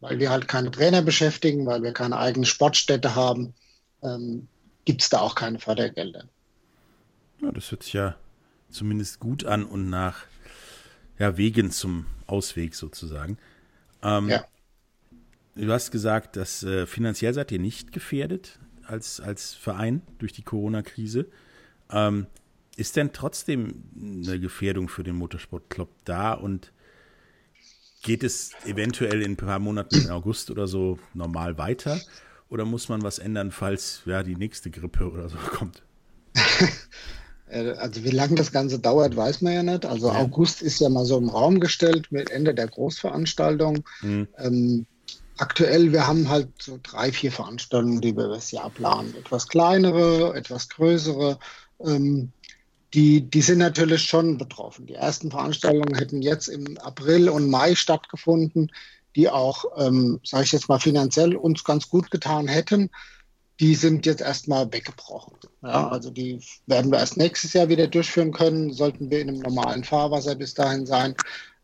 weil 0.00 0.18
wir 0.18 0.30
halt 0.30 0.48
keine 0.48 0.70
Trainer 0.70 1.02
beschäftigen, 1.02 1.66
weil 1.66 1.82
wir 1.82 1.92
keine 1.92 2.18
eigene 2.18 2.46
Sportstätte 2.46 3.14
haben, 3.14 3.54
ähm, 4.02 4.48
gibt 4.84 5.02
es 5.02 5.10
da 5.10 5.20
auch 5.20 5.34
keine 5.34 5.58
Fördergelder. 5.58 6.24
Ja, 7.42 7.52
das 7.52 7.70
hört 7.70 7.82
sich 7.82 7.92
ja 7.92 8.16
zumindest 8.70 9.20
gut 9.20 9.44
an 9.44 9.64
und 9.64 9.90
nach 9.90 10.24
ja, 11.18 11.36
Wegen 11.36 11.70
zum 11.70 12.06
Ausweg 12.26 12.74
sozusagen. 12.74 13.38
Ähm, 14.02 14.28
ja. 14.28 14.44
Du 15.54 15.70
hast 15.70 15.90
gesagt, 15.90 16.36
dass 16.36 16.62
äh, 16.62 16.86
finanziell 16.86 17.34
seid 17.34 17.52
ihr 17.52 17.58
nicht 17.58 17.92
gefährdet 17.92 18.58
als, 18.86 19.20
als 19.20 19.52
Verein 19.54 20.00
durch 20.18 20.32
die 20.32 20.42
Corona-Krise. 20.42 21.26
Ähm, 21.90 22.26
ist 22.76 22.96
denn 22.96 23.12
trotzdem 23.12 23.84
eine 23.94 24.40
Gefährdung 24.40 24.88
für 24.88 25.04
den 25.04 25.16
Motorsportclub 25.16 25.90
da 26.04 26.32
und 26.32 26.72
geht 28.02 28.24
es 28.24 28.52
eventuell 28.64 29.22
in 29.22 29.32
ein 29.32 29.36
paar 29.36 29.58
Monaten 29.58 29.96
im 29.96 30.10
August 30.10 30.50
oder 30.50 30.66
so 30.66 30.98
normal 31.14 31.58
weiter? 31.58 32.00
Oder 32.48 32.64
muss 32.64 32.88
man 32.88 33.02
was 33.02 33.18
ändern, 33.18 33.50
falls 33.52 34.02
ja, 34.06 34.22
die 34.22 34.36
nächste 34.36 34.70
Grippe 34.70 35.10
oder 35.10 35.28
so 35.28 35.36
kommt? 35.52 35.82
Äh, 37.50 37.72
also 37.72 38.04
wie 38.04 38.10
lange 38.10 38.36
das 38.36 38.52
Ganze 38.52 38.78
dauert, 38.78 39.16
weiß 39.16 39.42
man 39.42 39.52
ja 39.52 39.62
nicht. 39.64 39.84
Also 39.84 40.06
ja. 40.08 40.14
August 40.20 40.62
ist 40.62 40.80
ja 40.80 40.88
mal 40.88 41.04
so 41.04 41.18
im 41.18 41.28
Raum 41.28 41.58
gestellt 41.58 42.06
mit 42.10 42.30
Ende 42.30 42.54
der 42.54 42.68
Großveranstaltung. 42.68 43.84
Mhm. 44.02 44.28
Ähm, 44.38 44.86
aktuell, 45.36 45.92
wir 45.92 46.06
haben 46.06 46.28
halt 46.28 46.48
so 46.60 46.78
drei, 46.80 47.10
vier 47.10 47.32
Veranstaltungen, 47.32 48.00
die 48.00 48.16
wir 48.16 48.28
das 48.28 48.52
Jahr 48.52 48.70
planen. 48.70 49.14
Etwas 49.18 49.48
kleinere, 49.48 50.34
etwas 50.36 50.68
größere. 50.68 51.38
Ähm, 51.84 52.30
die, 52.94 53.22
die 53.22 53.42
sind 53.42 53.58
natürlich 53.58 54.02
schon 54.02 54.38
betroffen. 54.38 54.86
Die 54.86 54.94
ersten 54.94 55.30
Veranstaltungen 55.30 55.94
hätten 55.94 56.22
jetzt 56.22 56.48
im 56.48 56.76
April 56.78 57.28
und 57.28 57.48
Mai 57.48 57.74
stattgefunden, 57.74 58.72
die 59.16 59.28
auch, 59.28 59.64
ähm, 59.76 60.20
sage 60.24 60.44
ich 60.44 60.52
jetzt 60.52 60.68
mal, 60.68 60.80
finanziell 60.80 61.36
uns 61.36 61.64
ganz 61.64 61.88
gut 61.88 62.10
getan 62.10 62.48
hätten 62.48 62.90
die 63.60 63.74
sind 63.74 64.06
jetzt 64.06 64.22
erstmal 64.22 64.72
weggebrochen. 64.72 65.34
Ja, 65.62 65.88
also 65.88 66.10
die 66.10 66.40
werden 66.66 66.90
wir 66.90 66.98
erst 66.98 67.18
nächstes 67.18 67.52
Jahr 67.52 67.68
wieder 67.68 67.86
durchführen 67.86 68.32
können, 68.32 68.72
sollten 68.72 69.10
wir 69.10 69.20
in 69.20 69.28
einem 69.28 69.40
normalen 69.40 69.84
Fahrwasser 69.84 70.34
bis 70.34 70.54
dahin 70.54 70.86
sein. 70.86 71.14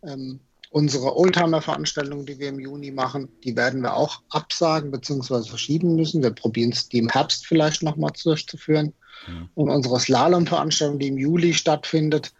Ähm, 0.02 0.38
unsere 0.70 1.16
Oldtimer-Veranstaltungen, 1.16 2.26
die 2.26 2.38
wir 2.38 2.50
im 2.50 2.60
Juni 2.60 2.90
machen, 2.90 3.28
die 3.44 3.56
werden 3.56 3.80
wir 3.80 3.96
auch 3.96 4.20
absagen 4.28 4.90
bzw. 4.90 5.48
verschieben 5.48 5.96
müssen. 5.96 6.22
Wir 6.22 6.32
probieren 6.32 6.72
es 6.72 6.86
die 6.90 6.98
im 6.98 7.08
Herbst 7.08 7.46
vielleicht 7.46 7.82
nochmal 7.82 8.12
durchzuführen. 8.22 8.92
Mhm. 9.26 9.48
Und 9.54 9.70
unsere 9.70 10.00
Slalom-Veranstaltung, 10.00 10.98
die 10.98 11.08
im 11.08 11.18
Juli 11.18 11.54
stattfindet, 11.54 12.32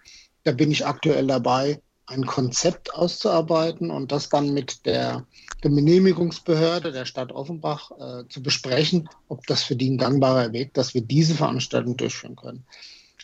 da 0.45 0.53
bin 0.53 0.71
ich 0.71 0.87
aktuell 0.87 1.27
dabei, 1.27 1.81
ein 2.07 2.25
Konzept 2.25 2.95
auszuarbeiten 2.95 3.91
und 3.91 4.13
das 4.13 4.29
dann 4.29 4.55
mit 4.55 4.87
der, 4.87 5.27
Genehmigungsbehörde 5.63 6.93
der 6.93 7.07
Stadt 7.07 7.33
Offenbach 7.33 7.91
äh, 7.99 8.29
zu 8.29 8.43
besprechen, 8.43 9.09
ob 9.29 9.47
das 9.47 9.65
für 9.65 9.75
die 9.75 9.91
ein 9.91 9.99
gangbarer 9.99 10.53
Weg, 10.53 10.75
dass 10.75 10.95
wir 10.95 11.01
diese 11.01 11.35
Veranstaltung 11.35 11.97
durchführen 11.97 12.37
können. 12.37 12.65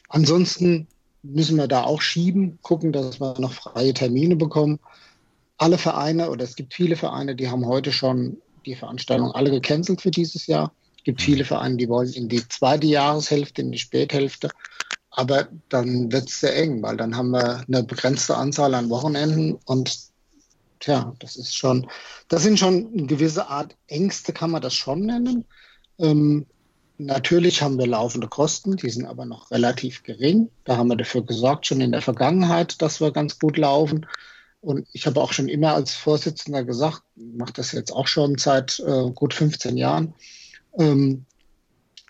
Ansonsten 0.08 0.88
müssen 1.22 1.56
wir 1.56 1.68
da 1.68 1.84
auch 1.84 2.00
schieben, 2.00 2.58
gucken, 2.62 2.92
dass 2.92 3.20
wir 3.20 3.38
noch 3.38 3.52
freie 3.52 3.94
Termine 3.94 4.36
bekommen. 4.36 4.80
Alle 5.56 5.78
Vereine 5.78 6.30
oder 6.30 6.42
es 6.42 6.56
gibt 6.56 6.74
viele 6.74 6.96
Vereine, 6.96 7.36
die 7.36 7.48
haben 7.48 7.66
heute 7.66 7.92
schon 7.92 8.38
die 8.66 8.74
Veranstaltung 8.74 9.30
alle 9.32 9.50
gecancelt 9.50 10.00
für 10.00 10.10
dieses 10.10 10.46
Jahr. 10.46 10.72
Es 11.02 11.04
gibt 11.04 11.20
viele 11.20 11.44
Vereine, 11.44 11.78
die 11.78 11.88
wollen 11.88 12.12
in 12.12 12.28
die 12.28 12.46
zweite 12.46 12.86
Jahreshälfte, 12.86 13.62
in 13.62 13.72
die 13.72 13.78
Späthälfte. 13.78 14.50
Aber 15.10 15.48
dann 15.68 16.12
wird 16.12 16.28
es 16.28 16.38
sehr 16.38 16.56
eng, 16.56 16.80
weil 16.80 16.96
dann 16.96 17.16
haben 17.16 17.32
wir 17.32 17.64
eine 17.66 17.82
begrenzte 17.82 18.36
Anzahl 18.36 18.72
an 18.72 18.88
Wochenenden 18.88 19.58
und 19.64 19.98
tja, 20.78 21.12
das 21.18 21.34
ist 21.34 21.56
schon, 21.56 21.90
das 22.28 22.44
sind 22.44 22.56
schon 22.56 22.92
eine 22.92 23.06
gewisse 23.08 23.48
Art 23.48 23.74
Ängste, 23.88 24.32
kann 24.32 24.52
man 24.52 24.62
das 24.62 24.74
schon 24.74 25.00
nennen. 25.00 25.44
Ähm, 25.98 26.46
natürlich 26.98 27.62
haben 27.62 27.80
wir 27.80 27.88
laufende 27.88 28.28
Kosten, 28.28 28.76
die 28.76 28.88
sind 28.88 29.06
aber 29.06 29.24
noch 29.24 29.50
relativ 29.50 30.04
gering. 30.04 30.50
Da 30.62 30.76
haben 30.76 30.86
wir 30.86 30.96
dafür 30.96 31.26
gesorgt, 31.26 31.66
schon 31.66 31.80
in 31.80 31.90
der 31.90 32.02
Vergangenheit, 32.02 32.80
dass 32.80 33.00
wir 33.00 33.10
ganz 33.10 33.40
gut 33.40 33.56
laufen. 33.56 34.06
Und 34.60 34.86
ich 34.92 35.06
habe 35.06 35.20
auch 35.20 35.32
schon 35.32 35.48
immer 35.48 35.74
als 35.74 35.96
Vorsitzender 35.96 36.62
gesagt, 36.62 37.02
mache 37.16 37.54
das 37.54 37.72
jetzt 37.72 37.90
auch 37.90 38.06
schon 38.06 38.38
seit 38.38 38.78
äh, 38.78 39.10
gut 39.10 39.34
15 39.34 39.76
Jahren, 39.76 40.14
ähm, 40.78 41.26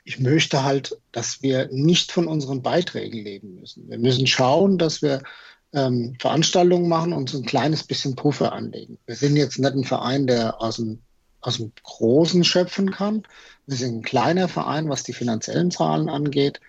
ich 0.04 0.18
möchte 0.18 0.64
halt, 0.64 0.98
dass 1.12 1.42
wir 1.42 1.68
nicht 1.70 2.10
von 2.10 2.26
unseren 2.26 2.62
Beiträgen 2.62 3.18
leben 3.18 3.60
müssen. 3.60 3.88
Wir 3.88 3.98
müssen 3.98 4.26
schauen, 4.26 4.78
dass 4.78 5.00
wir 5.00 5.22
ähm, 5.72 6.14
Veranstaltungen 6.18 6.88
machen 6.88 7.12
und 7.12 7.30
so 7.30 7.38
ein 7.38 7.44
kleines 7.46 7.84
bisschen 7.84 8.16
Puffer 8.16 8.52
anlegen. 8.52 8.98
Wir 9.06 9.16
sind 9.16 9.36
jetzt 9.36 9.58
nicht 9.58 9.72
ein 9.72 9.84
Verein, 9.84 10.26
der 10.26 10.60
aus 10.60 10.76
dem, 10.76 11.00
aus 11.40 11.58
dem 11.58 11.72
Großen 11.82 12.44
schöpfen 12.44 12.90
kann. 12.90 13.22
Wir 13.66 13.76
sind 13.76 13.98
ein 13.98 14.02
kleiner 14.02 14.48
Verein, 14.48 14.88
was 14.88 15.02
die 15.02 15.12
finanziellen 15.12 15.70
Zahlen 15.70 16.08
angeht. 16.08 16.60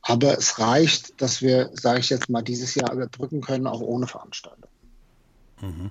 Aber 0.00 0.36
es 0.36 0.58
reicht, 0.58 1.20
dass 1.20 1.42
wir, 1.42 1.70
sage 1.74 2.00
ich 2.00 2.10
jetzt 2.10 2.28
mal, 2.28 2.42
dieses 2.42 2.74
Jahr 2.74 2.92
überbrücken 2.92 3.40
können, 3.40 3.66
auch 3.66 3.80
ohne 3.80 4.06
Veranstaltung. 4.06 4.70
Mhm. 5.60 5.90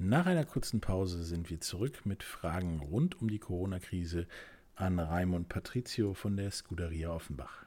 Nach 0.00 0.26
einer 0.26 0.44
kurzen 0.44 0.80
Pause 0.80 1.24
sind 1.24 1.50
wir 1.50 1.60
zurück 1.60 2.06
mit 2.06 2.22
Fragen 2.22 2.78
rund 2.78 3.20
um 3.20 3.28
die 3.28 3.40
Corona-Krise 3.40 4.28
an 4.76 5.00
Raimund 5.00 5.48
Patricio 5.48 6.14
von 6.14 6.36
der 6.36 6.52
Scuderia 6.52 7.10
Offenbach. 7.10 7.66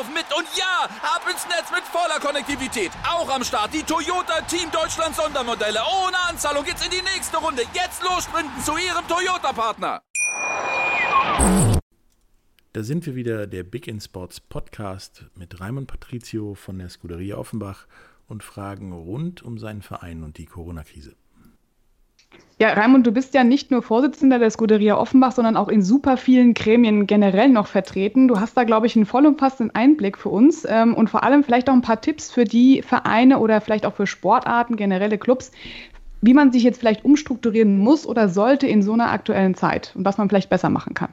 laufen 0.00 0.14
mit. 0.14 0.26
Und 0.36 0.46
ja, 0.56 0.88
ab 1.02 1.22
ins 1.30 1.46
Netz 1.46 1.70
mit 1.70 1.84
voller 1.84 2.18
Konnektivität. 2.20 2.90
Auch 3.06 3.28
am 3.30 3.44
Start 3.44 3.72
die 3.74 3.82
Toyota 3.82 4.40
Team 4.42 4.70
Deutschland 4.70 5.14
Sondermodelle. 5.14 5.80
Ohne 6.04 6.18
Anzahlung 6.28 6.64
geht's 6.64 6.84
in 6.84 6.90
die 6.90 7.02
nächste 7.02 7.36
Runde. 7.36 7.62
Jetzt 7.74 8.02
los 8.02 8.24
sprinten 8.24 8.60
zu 8.62 8.72
ihrem 8.76 9.06
Toyota-Partner. 9.06 10.02
Da 12.72 12.82
sind 12.84 13.04
wir 13.04 13.14
wieder, 13.14 13.46
der 13.46 13.64
Big 13.64 13.88
in 13.88 14.00
Sports 14.00 14.40
Podcast 14.40 15.26
mit 15.34 15.60
Raimund 15.60 15.88
Patricio 15.88 16.54
von 16.54 16.78
der 16.78 16.88
Scuderia 16.88 17.36
Offenbach 17.36 17.86
und 18.28 18.44
Fragen 18.44 18.92
rund 18.92 19.42
um 19.42 19.58
seinen 19.58 19.82
Verein 19.82 20.22
und 20.22 20.38
die 20.38 20.46
Corona-Krise. 20.46 21.16
Ja, 22.60 22.74
Raimund, 22.74 23.06
du 23.06 23.10
bist 23.10 23.32
ja 23.32 23.42
nicht 23.42 23.70
nur 23.70 23.80
Vorsitzender 23.80 24.38
der 24.38 24.50
Scuderia 24.50 24.98
Offenbach, 24.98 25.32
sondern 25.32 25.56
auch 25.56 25.68
in 25.68 25.82
super 25.82 26.18
vielen 26.18 26.52
Gremien 26.52 27.06
generell 27.06 27.48
noch 27.48 27.66
vertreten. 27.66 28.28
Du 28.28 28.38
hast 28.38 28.54
da, 28.54 28.64
glaube 28.64 28.86
ich, 28.86 28.96
einen 28.96 29.06
vollumfassenden 29.06 29.74
Einblick 29.74 30.18
für 30.18 30.28
uns 30.28 30.66
ähm, 30.68 30.94
und 30.94 31.08
vor 31.08 31.22
allem 31.24 31.42
vielleicht 31.42 31.70
auch 31.70 31.72
ein 31.72 31.80
paar 31.80 32.02
Tipps 32.02 32.30
für 32.30 32.44
die 32.44 32.82
Vereine 32.82 33.38
oder 33.38 33.62
vielleicht 33.62 33.86
auch 33.86 33.94
für 33.94 34.06
Sportarten, 34.06 34.76
generelle 34.76 35.16
Clubs, 35.16 35.52
wie 36.20 36.34
man 36.34 36.52
sich 36.52 36.62
jetzt 36.62 36.80
vielleicht 36.80 37.02
umstrukturieren 37.02 37.78
muss 37.78 38.06
oder 38.06 38.28
sollte 38.28 38.66
in 38.66 38.82
so 38.82 38.92
einer 38.92 39.10
aktuellen 39.10 39.54
Zeit 39.54 39.94
und 39.96 40.04
was 40.04 40.18
man 40.18 40.28
vielleicht 40.28 40.50
besser 40.50 40.68
machen 40.68 40.92
kann. 40.92 41.08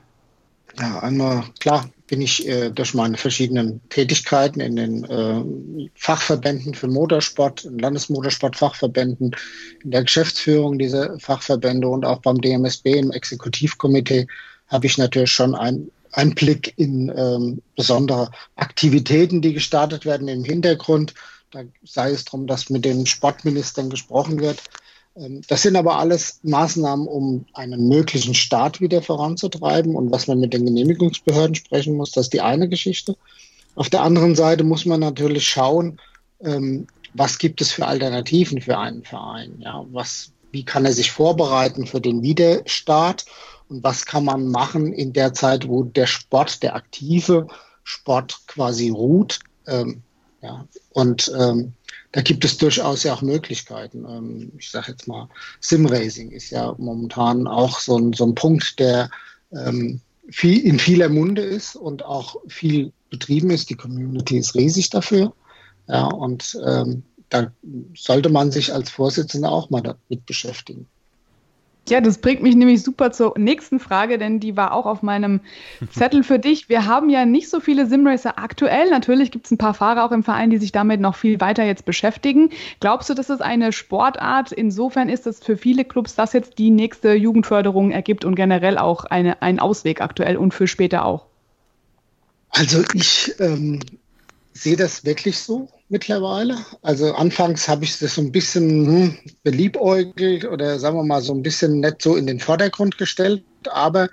Ja, 0.79 0.99
einmal 0.99 1.43
klar 1.59 1.89
bin 2.07 2.21
ich 2.21 2.47
äh, 2.47 2.69
durch 2.69 2.93
meine 2.93 3.17
verschiedenen 3.17 3.81
Tätigkeiten 3.89 4.59
in 4.59 4.75
den 4.75 5.03
äh, 5.05 5.89
Fachverbänden 5.95 6.73
für 6.73 6.87
Motorsport, 6.87 7.65
in 7.65 7.79
Landesmotorsportfachverbänden, 7.79 9.35
in 9.83 9.91
der 9.91 10.03
Geschäftsführung 10.03 10.77
dieser 10.77 11.19
Fachverbände 11.19 11.87
und 11.87 12.05
auch 12.05 12.21
beim 12.21 12.39
DMSB 12.39 12.99
im 12.99 13.11
Exekutivkomitee 13.11 14.27
habe 14.67 14.85
ich 14.85 14.97
natürlich 14.97 15.31
schon 15.31 15.55
ein, 15.55 15.89
Einblick 16.11 16.73
in 16.77 17.11
ähm, 17.15 17.61
besondere 17.75 18.31
Aktivitäten, 18.55 19.41
die 19.41 19.53
gestartet 19.53 20.05
werden 20.05 20.27
im 20.27 20.43
Hintergrund. 20.43 21.13
Da 21.51 21.61
sei 21.83 22.11
es 22.11 22.25
darum, 22.25 22.47
dass 22.47 22.69
mit 22.69 22.85
den 22.85 23.05
Sportministern 23.05 23.89
gesprochen 23.89 24.39
wird. 24.39 24.61
Ähm, 25.17 25.41
das 25.47 25.63
sind 25.63 25.75
aber 25.75 25.97
alles 25.97 26.39
Maßnahmen, 26.43 27.07
um 27.07 27.45
einen 27.53 27.87
möglichen 27.87 28.33
Start 28.33 28.81
wieder 28.81 29.01
voranzutreiben 29.01 29.95
und 29.95 30.11
was 30.11 30.27
man 30.27 30.39
mit 30.39 30.53
den 30.53 30.65
Genehmigungsbehörden 30.65 31.55
sprechen 31.55 31.95
muss. 31.95 32.11
Das 32.11 32.27
ist 32.27 32.33
die 32.33 32.41
eine 32.41 32.69
Geschichte. 32.69 33.15
Auf 33.75 33.89
der 33.89 34.01
anderen 34.01 34.35
Seite 34.35 34.63
muss 34.63 34.85
man 34.85 34.99
natürlich 34.99 35.47
schauen, 35.47 35.99
ähm, 36.41 36.87
was 37.13 37.37
gibt 37.37 37.61
es 37.61 37.71
für 37.71 37.87
Alternativen 37.87 38.61
für 38.61 38.77
einen 38.77 39.03
Verein? 39.03 39.59
Ja, 39.59 39.85
was, 39.91 40.31
wie 40.51 40.63
kann 40.63 40.85
er 40.85 40.93
sich 40.93 41.11
vorbereiten 41.11 41.87
für 41.87 42.01
den 42.01 42.21
Wiederstart? 42.21 43.25
Und 43.69 43.83
was 43.83 44.05
kann 44.05 44.23
man 44.23 44.47
machen 44.47 44.93
in 44.93 45.13
der 45.13 45.33
Zeit, 45.33 45.67
wo 45.67 45.83
der 45.83 46.07
Sport, 46.07 46.63
der 46.63 46.75
aktive 46.75 47.47
Sport 47.83 48.41
quasi 48.47 48.89
ruht? 48.89 49.39
Ähm, 49.65 50.01
ja, 50.41 50.65
und 50.93 51.31
ähm, 51.37 51.73
da 52.11 52.21
gibt 52.21 52.45
es 52.45 52.57
durchaus 52.57 53.03
ja 53.03 53.13
auch 53.13 53.21
Möglichkeiten. 53.21 54.05
Ähm, 54.07 54.51
ich 54.57 54.71
sage 54.71 54.91
jetzt 54.91 55.07
mal, 55.07 55.29
Simracing 55.59 56.31
ist 56.31 56.49
ja 56.49 56.73
momentan 56.77 57.47
auch 57.47 57.79
so 57.79 57.97
ein, 57.97 58.13
so 58.13 58.25
ein 58.25 58.35
Punkt, 58.35 58.79
der 58.79 59.09
ähm, 59.51 60.01
viel, 60.29 60.59
in 60.61 60.79
vieler 60.79 61.09
Munde 61.09 61.41
ist 61.41 61.75
und 61.75 62.03
auch 62.03 62.37
viel 62.47 62.91
betrieben 63.09 63.49
ist. 63.49 63.69
Die 63.69 63.75
Community 63.75 64.37
ist 64.37 64.55
riesig 64.55 64.89
dafür. 64.89 65.33
Ja, 65.87 66.05
und 66.05 66.57
ähm, 66.65 67.03
da 67.29 67.51
sollte 67.95 68.29
man 68.29 68.51
sich 68.51 68.73
als 68.73 68.89
Vorsitzender 68.89 69.51
auch 69.51 69.69
mal 69.69 69.81
damit 69.81 70.25
beschäftigen. 70.25 70.87
Ja, 71.89 72.01
das 72.01 72.17
bringt 72.17 72.41
mich 72.41 72.55
nämlich 72.55 72.83
super 72.83 73.11
zur 73.11 73.33
nächsten 73.37 73.79
Frage, 73.79 74.17
denn 74.17 74.39
die 74.39 74.57
war 74.57 74.73
auch 74.73 74.85
auf 74.85 75.01
meinem 75.01 75.41
Zettel 75.91 76.23
für 76.23 76.39
dich. 76.39 76.69
Wir 76.69 76.85
haben 76.85 77.09
ja 77.09 77.25
nicht 77.25 77.49
so 77.49 77.59
viele 77.59 77.85
Simracer 77.85 78.37
aktuell. 78.37 78.89
Natürlich 78.89 79.31
gibt 79.31 79.45
es 79.45 79.51
ein 79.51 79.57
paar 79.57 79.73
Fahrer 79.73 80.05
auch 80.05 80.11
im 80.11 80.23
Verein, 80.23 80.49
die 80.49 80.57
sich 80.57 80.71
damit 80.71 80.99
noch 80.99 81.15
viel 81.15 81.39
weiter 81.39 81.63
jetzt 81.63 81.85
beschäftigen. 81.85 82.49
Glaubst 82.79 83.09
du, 83.09 83.13
dass 83.13 83.29
es 83.29 83.41
eine 83.41 83.71
Sportart 83.71 84.51
insofern 84.51 85.09
ist, 85.09 85.25
dass 85.25 85.39
für 85.39 85.57
viele 85.57 85.85
Clubs 85.85 86.15
das 86.15 86.33
jetzt 86.33 86.57
die 86.57 86.71
nächste 86.71 87.13
Jugendförderung 87.13 87.91
ergibt 87.91 88.25
und 88.25 88.35
generell 88.35 88.77
auch 88.77 89.05
eine, 89.05 89.41
einen 89.41 89.59
Ausweg 89.59 90.01
aktuell 90.01 90.37
und 90.37 90.53
für 90.53 90.67
später 90.67 91.05
auch? 91.05 91.25
Also 92.51 92.83
ich 92.93 93.33
ähm, 93.39 93.79
sehe 94.53 94.75
das 94.75 95.05
wirklich 95.05 95.39
so 95.39 95.69
mittlerweile. 95.89 96.57
Also 96.81 97.13
anfangs 97.13 97.67
habe 97.67 97.85
ich 97.85 97.97
das 97.99 98.15
so 98.15 98.21
ein 98.21 98.31
bisschen 98.31 98.85
hm, 98.85 99.17
beliebäugelt 99.43 100.45
oder 100.45 100.79
sagen 100.79 100.97
wir 100.97 101.03
mal 101.03 101.21
so 101.21 101.33
ein 101.33 101.43
bisschen 101.43 101.79
nicht 101.79 102.01
so 102.01 102.15
in 102.15 102.27
den 102.27 102.39
Vordergrund 102.39 102.97
gestellt, 102.97 103.43
aber 103.69 104.09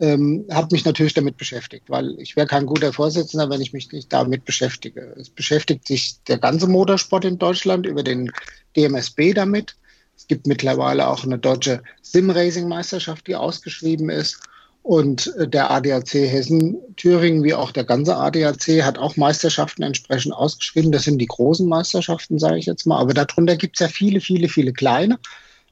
ähm, 0.00 0.46
habe 0.50 0.68
mich 0.72 0.84
natürlich 0.84 1.14
damit 1.14 1.36
beschäftigt, 1.36 1.90
weil 1.90 2.14
ich 2.20 2.36
wäre 2.36 2.46
kein 2.46 2.66
guter 2.66 2.92
Vorsitzender, 2.92 3.50
wenn 3.50 3.60
ich 3.60 3.72
mich 3.72 3.90
nicht 3.90 4.12
damit 4.12 4.44
beschäftige. 4.44 5.14
Es 5.18 5.28
beschäftigt 5.28 5.86
sich 5.86 6.22
der 6.28 6.38
ganze 6.38 6.68
Motorsport 6.68 7.24
in 7.24 7.38
Deutschland 7.38 7.84
über 7.86 8.02
den 8.02 8.30
DMSB 8.76 9.34
damit. 9.34 9.74
Es 10.16 10.26
gibt 10.26 10.46
mittlerweile 10.46 11.08
auch 11.08 11.24
eine 11.24 11.38
deutsche 11.38 11.82
Sim-Racing-Meisterschaft, 12.02 13.26
die 13.26 13.34
ausgeschrieben 13.34 14.08
ist. 14.08 14.40
Und 14.82 15.34
äh, 15.36 15.48
der 15.48 15.70
ADAC 15.70 16.14
Hessen-Thüringen, 16.14 17.44
wie 17.44 17.54
auch 17.54 17.72
der 17.72 17.84
ganze 17.84 18.16
ADAC, 18.16 18.82
hat 18.82 18.98
auch 18.98 19.16
Meisterschaften 19.16 19.82
entsprechend 19.82 20.32
ausgeschrieben. 20.32 20.92
Das 20.92 21.04
sind 21.04 21.18
die 21.18 21.26
großen 21.26 21.68
Meisterschaften, 21.68 22.38
sage 22.38 22.58
ich 22.58 22.66
jetzt 22.66 22.86
mal. 22.86 22.98
Aber 22.98 23.12
darunter 23.12 23.56
gibt 23.56 23.76
es 23.76 23.80
ja 23.80 23.88
viele, 23.88 24.20
viele, 24.20 24.48
viele 24.48 24.72
kleine. 24.72 25.18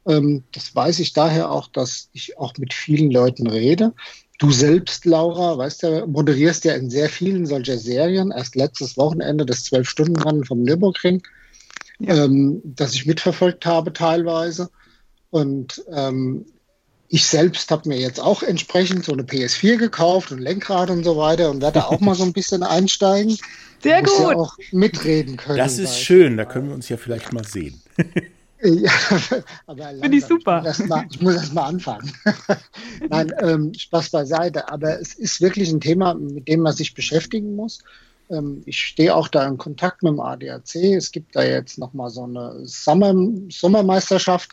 Ähm, 0.07 0.45
das 0.53 0.75
weiß 0.75 0.99
ich 1.01 1.13
daher 1.13 1.51
auch, 1.51 1.69
dass 1.69 2.09
ich 2.13 2.39
auch 2.39 2.55
mit 2.59 2.75
vielen 2.75 3.11
Leuten 3.11 3.47
rede. 3.47 3.93
Du 4.39 4.51
selbst, 4.51 5.07
Laura, 5.07 5.57
weißt 5.57 5.83
du, 5.83 6.07
moderierst 6.07 6.65
ja 6.67 6.75
in 6.75 6.91
sehr 6.91 7.09
vielen 7.09 7.47
solcher 7.47 7.79
Serien. 7.79 8.31
Erst 8.31 8.55
letztes 8.55 8.97
Wochenende 8.99 9.47
das 9.47 9.65
Zwölf-Stunden-Rennen 9.65 10.45
vom 10.45 10.63
Nürburgring, 10.63 11.23
ja. 12.01 12.25
ähm, 12.25 12.61
das 12.63 12.95
ich 12.95 13.07
mitverfolgt 13.07 13.65
habe 13.65 13.93
teilweise. 13.95 14.69
Und 15.31 15.83
ähm, 15.91 16.45
ich 17.09 17.27
selbst 17.27 17.71
habe 17.71 17.89
mir 17.89 17.99
jetzt 17.99 18.21
auch 18.21 18.43
entsprechend 18.43 19.05
so 19.05 19.13
eine 19.13 19.23
PS4 19.23 19.77
gekauft 19.77 20.33
und 20.33 20.39
Lenkrad 20.39 20.91
und 20.91 21.05
so 21.05 21.17
weiter 21.17 21.51
und 21.51 21.63
werde 21.63 21.87
auch 21.87 22.01
mal 22.01 22.15
so 22.15 22.25
ein 22.25 22.33
bisschen 22.33 22.63
einsteigen. 22.63 23.37
Sehr 23.83 24.03
gut. 24.03 24.19
Ja 24.19 24.37
auch 24.37 24.57
mitreden 24.73 25.37
können. 25.37 25.59
Das 25.59 25.79
ist 25.79 25.99
schön, 25.99 26.37
da 26.37 26.45
können 26.45 26.69
wir 26.69 26.75
uns 26.75 26.89
ja 26.89 26.97
vielleicht 26.97 27.33
mal 27.33 27.45
sehen. 27.45 27.81
ja, 28.63 28.91
aber 29.67 29.89
Finde 30.01 30.17
ich 30.17 30.25
super. 30.25 30.65
Ich 31.11 31.21
muss 31.21 31.35
erst 31.37 31.55
mal, 31.55 31.65
anfangen. 31.65 32.13
Nein, 33.09 33.33
ähm, 33.41 33.75
Spaß 33.75 34.11
beiseite. 34.11 34.69
Aber 34.71 34.99
es 35.01 35.15
ist 35.15 35.41
wirklich 35.41 35.71
ein 35.71 35.81
Thema, 35.81 36.15
mit 36.15 36.49
dem 36.49 36.61
man 36.61 36.73
sich 36.73 36.95
beschäftigen 36.95 37.55
muss. 37.55 37.85
Ähm, 38.31 38.63
ich 38.67 38.81
stehe 38.81 39.15
auch 39.15 39.29
da 39.29 39.47
in 39.47 39.59
Kontakt 39.59 40.03
mit 40.03 40.13
dem 40.13 40.21
ADAC. 40.21 40.75
Es 40.97 41.13
gibt 41.13 41.37
da 41.37 41.45
jetzt 41.45 41.79
nochmal 41.79 42.11
so 42.11 42.25
eine 42.25 42.61
Sommer 42.65 43.15
Sommermeisterschaft 43.51 44.51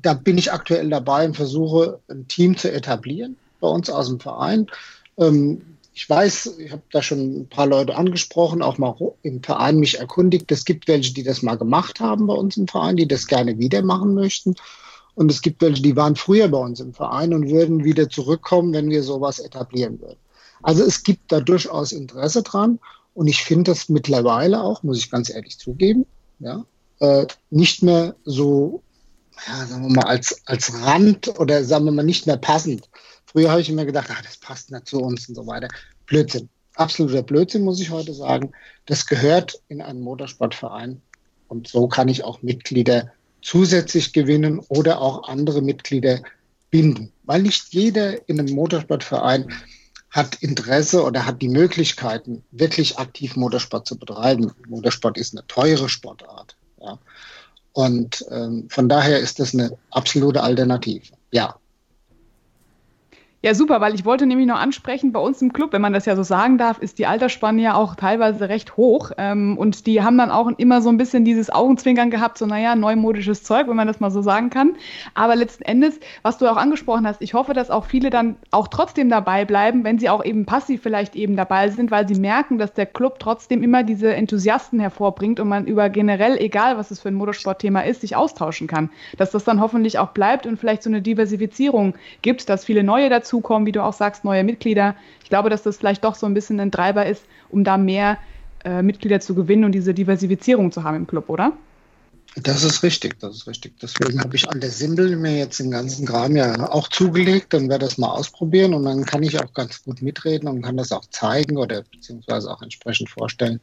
da 0.00 0.14
bin 0.14 0.38
ich 0.38 0.52
aktuell 0.52 0.88
dabei 0.88 1.26
und 1.26 1.36
versuche, 1.36 2.00
ein 2.08 2.28
Team 2.28 2.56
zu 2.56 2.72
etablieren 2.72 3.36
bei 3.60 3.68
uns 3.68 3.90
aus 3.90 4.08
dem 4.08 4.20
Verein. 4.20 4.66
Ähm, 5.16 5.62
ich 5.92 6.08
weiß, 6.08 6.58
ich 6.58 6.70
habe 6.70 6.82
da 6.92 7.02
schon 7.02 7.40
ein 7.40 7.48
paar 7.48 7.66
Leute 7.66 7.96
angesprochen, 7.96 8.62
auch 8.62 8.78
mal 8.78 8.94
im 9.22 9.42
Verein 9.42 9.78
mich 9.78 9.98
erkundigt. 9.98 10.50
Es 10.52 10.64
gibt 10.64 10.86
welche, 10.86 11.12
die 11.12 11.24
das 11.24 11.42
mal 11.42 11.56
gemacht 11.56 11.98
haben 11.98 12.28
bei 12.28 12.34
uns 12.34 12.56
im 12.56 12.68
Verein, 12.68 12.96
die 12.96 13.08
das 13.08 13.26
gerne 13.26 13.58
wieder 13.58 13.82
machen 13.82 14.14
möchten. 14.14 14.54
Und 15.16 15.32
es 15.32 15.42
gibt 15.42 15.60
welche, 15.60 15.82
die 15.82 15.96
waren 15.96 16.14
früher 16.14 16.46
bei 16.46 16.58
uns 16.58 16.78
im 16.78 16.94
Verein 16.94 17.34
und 17.34 17.50
würden 17.50 17.82
wieder 17.82 18.08
zurückkommen, 18.08 18.72
wenn 18.72 18.90
wir 18.90 19.02
sowas 19.02 19.40
etablieren 19.40 20.00
würden. 20.00 20.18
Also 20.62 20.84
es 20.84 21.02
gibt 21.02 21.32
da 21.32 21.40
durchaus 21.40 21.90
Interesse 21.90 22.44
dran. 22.44 22.78
Und 23.14 23.26
ich 23.26 23.42
finde 23.42 23.72
das 23.72 23.88
mittlerweile 23.88 24.62
auch, 24.62 24.84
muss 24.84 24.98
ich 24.98 25.10
ganz 25.10 25.28
ehrlich 25.28 25.58
zugeben, 25.58 26.06
ja, 26.38 26.64
äh, 27.00 27.26
nicht 27.50 27.82
mehr 27.82 28.14
so 28.24 28.82
ja, 29.46 29.66
sagen 29.66 29.82
wir 29.82 29.94
mal, 29.94 30.06
als, 30.06 30.42
als 30.46 30.72
Rand 30.82 31.28
oder 31.38 31.64
sagen 31.64 31.84
wir 31.84 31.92
mal 31.92 32.02
nicht 32.02 32.26
mehr 32.26 32.36
passend. 32.36 32.88
Früher 33.26 33.50
habe 33.50 33.60
ich 33.60 33.68
immer 33.68 33.84
gedacht, 33.84 34.08
ach, 34.10 34.22
das 34.22 34.38
passt 34.38 34.70
nicht 34.70 34.86
zu 34.86 35.00
uns 35.00 35.28
und 35.28 35.34
so 35.34 35.46
weiter. 35.46 35.68
Blödsinn. 36.06 36.48
Absoluter 36.74 37.22
Blödsinn, 37.22 37.62
muss 37.62 37.80
ich 37.80 37.90
heute 37.90 38.14
sagen. 38.14 38.52
Das 38.86 39.06
gehört 39.06 39.60
in 39.68 39.82
einen 39.82 40.00
Motorsportverein. 40.00 41.02
Und 41.48 41.68
so 41.68 41.88
kann 41.88 42.08
ich 42.08 42.24
auch 42.24 42.42
Mitglieder 42.42 43.10
zusätzlich 43.42 44.12
gewinnen 44.12 44.60
oder 44.68 45.00
auch 45.00 45.28
andere 45.28 45.62
Mitglieder 45.62 46.22
binden. 46.70 47.12
Weil 47.24 47.42
nicht 47.42 47.72
jeder 47.72 48.28
in 48.28 48.38
einem 48.38 48.54
Motorsportverein 48.54 49.52
hat 50.10 50.36
Interesse 50.36 51.02
oder 51.02 51.26
hat 51.26 51.42
die 51.42 51.48
Möglichkeiten, 51.48 52.42
wirklich 52.50 52.98
aktiv 52.98 53.36
Motorsport 53.36 53.86
zu 53.86 53.98
betreiben. 53.98 54.52
Motorsport 54.68 55.18
ist 55.18 55.34
eine 55.34 55.46
teure 55.46 55.88
Sportart. 55.88 56.56
Ja. 56.80 56.98
Und 57.78 58.26
ähm, 58.32 58.66
von 58.68 58.88
daher 58.88 59.20
ist 59.20 59.38
das 59.38 59.54
eine 59.54 59.70
absolute 59.92 60.42
Alternative. 60.42 61.14
Ja. 61.30 61.54
Ja, 63.40 63.54
super, 63.54 63.80
weil 63.80 63.94
ich 63.94 64.04
wollte 64.04 64.26
nämlich 64.26 64.48
noch 64.48 64.58
ansprechen, 64.58 65.12
bei 65.12 65.20
uns 65.20 65.40
im 65.40 65.52
Club, 65.52 65.72
wenn 65.72 65.80
man 65.80 65.92
das 65.92 66.06
ja 66.06 66.16
so 66.16 66.24
sagen 66.24 66.58
darf, 66.58 66.80
ist 66.80 66.98
die 66.98 67.06
Altersspanne 67.06 67.62
ja 67.62 67.74
auch 67.74 67.94
teilweise 67.94 68.48
recht 68.48 68.76
hoch. 68.76 69.12
Ähm, 69.16 69.56
und 69.56 69.86
die 69.86 70.02
haben 70.02 70.18
dann 70.18 70.32
auch 70.32 70.50
immer 70.56 70.82
so 70.82 70.88
ein 70.88 70.96
bisschen 70.96 71.24
dieses 71.24 71.48
Augenzwinkern 71.48 72.10
gehabt, 72.10 72.36
so 72.38 72.46
naja, 72.46 72.74
neumodisches 72.74 73.44
Zeug, 73.44 73.68
wenn 73.68 73.76
man 73.76 73.86
das 73.86 74.00
mal 74.00 74.10
so 74.10 74.22
sagen 74.22 74.50
kann. 74.50 74.74
Aber 75.14 75.36
letzten 75.36 75.62
Endes, 75.62 76.00
was 76.22 76.38
du 76.38 76.50
auch 76.50 76.56
angesprochen 76.56 77.06
hast, 77.06 77.22
ich 77.22 77.34
hoffe, 77.34 77.54
dass 77.54 77.70
auch 77.70 77.84
viele 77.84 78.10
dann 78.10 78.34
auch 78.50 78.66
trotzdem 78.66 79.08
dabei 79.08 79.44
bleiben, 79.44 79.84
wenn 79.84 80.00
sie 80.00 80.10
auch 80.10 80.24
eben 80.24 80.44
passiv 80.44 80.82
vielleicht 80.82 81.14
eben 81.14 81.36
dabei 81.36 81.68
sind, 81.68 81.92
weil 81.92 82.08
sie 82.08 82.18
merken, 82.18 82.58
dass 82.58 82.74
der 82.74 82.86
Club 82.86 83.20
trotzdem 83.20 83.62
immer 83.62 83.84
diese 83.84 84.12
Enthusiasten 84.12 84.80
hervorbringt 84.80 85.38
und 85.38 85.46
man 85.46 85.64
über 85.64 85.90
generell, 85.90 86.38
egal 86.38 86.76
was 86.76 86.90
es 86.90 86.98
für 86.98 87.10
ein 87.10 87.14
Motorsportthema 87.14 87.82
ist, 87.82 88.00
sich 88.00 88.16
austauschen 88.16 88.66
kann. 88.66 88.90
Dass 89.16 89.30
das 89.30 89.44
dann 89.44 89.60
hoffentlich 89.60 90.00
auch 90.00 90.08
bleibt 90.08 90.44
und 90.44 90.56
vielleicht 90.56 90.82
so 90.82 90.90
eine 90.90 91.02
Diversifizierung 91.02 91.94
gibt, 92.20 92.48
dass 92.48 92.64
viele 92.64 92.82
neue 92.82 93.08
dazu 93.08 93.27
dazukommen, 93.28 93.66
wie 93.66 93.72
du 93.72 93.82
auch 93.82 93.92
sagst, 93.92 94.24
neue 94.24 94.44
Mitglieder. 94.44 94.94
Ich 95.22 95.28
glaube, 95.28 95.50
dass 95.50 95.62
das 95.62 95.76
vielleicht 95.76 96.04
doch 96.04 96.14
so 96.14 96.26
ein 96.26 96.34
bisschen 96.34 96.58
ein 96.60 96.72
Treiber 96.72 97.06
ist, 97.06 97.22
um 97.50 97.64
da 97.64 97.76
mehr 97.76 98.18
äh, 98.64 98.82
Mitglieder 98.82 99.20
zu 99.20 99.34
gewinnen 99.34 99.64
und 99.64 99.72
diese 99.72 99.94
Diversifizierung 99.94 100.72
zu 100.72 100.82
haben 100.82 100.96
im 100.96 101.06
Club, 101.06 101.28
oder? 101.28 101.52
Das 102.36 102.62
ist 102.62 102.82
richtig, 102.82 103.18
das 103.20 103.36
ist 103.36 103.46
richtig. 103.46 103.74
Deswegen 103.80 104.20
habe 104.20 104.36
ich 104.36 104.48
an 104.48 104.60
der 104.60 104.70
Simbel 104.70 105.16
mir 105.16 105.38
jetzt 105.38 105.58
den 105.58 105.70
ganzen 105.70 106.06
Kram 106.06 106.36
ja 106.36 106.70
auch 106.70 106.88
zugelegt 106.88 107.54
und 107.54 107.68
werde 107.68 107.86
das 107.86 107.98
mal 107.98 108.10
ausprobieren 108.10 108.74
und 108.74 108.84
dann 108.84 109.04
kann 109.04 109.22
ich 109.22 109.40
auch 109.40 109.52
ganz 109.54 109.82
gut 109.82 110.02
mitreden 110.02 110.48
und 110.48 110.62
kann 110.62 110.76
das 110.76 110.92
auch 110.92 111.04
zeigen 111.10 111.56
oder 111.56 111.82
beziehungsweise 111.90 112.50
auch 112.50 112.62
entsprechend 112.62 113.08
vorstellen. 113.08 113.60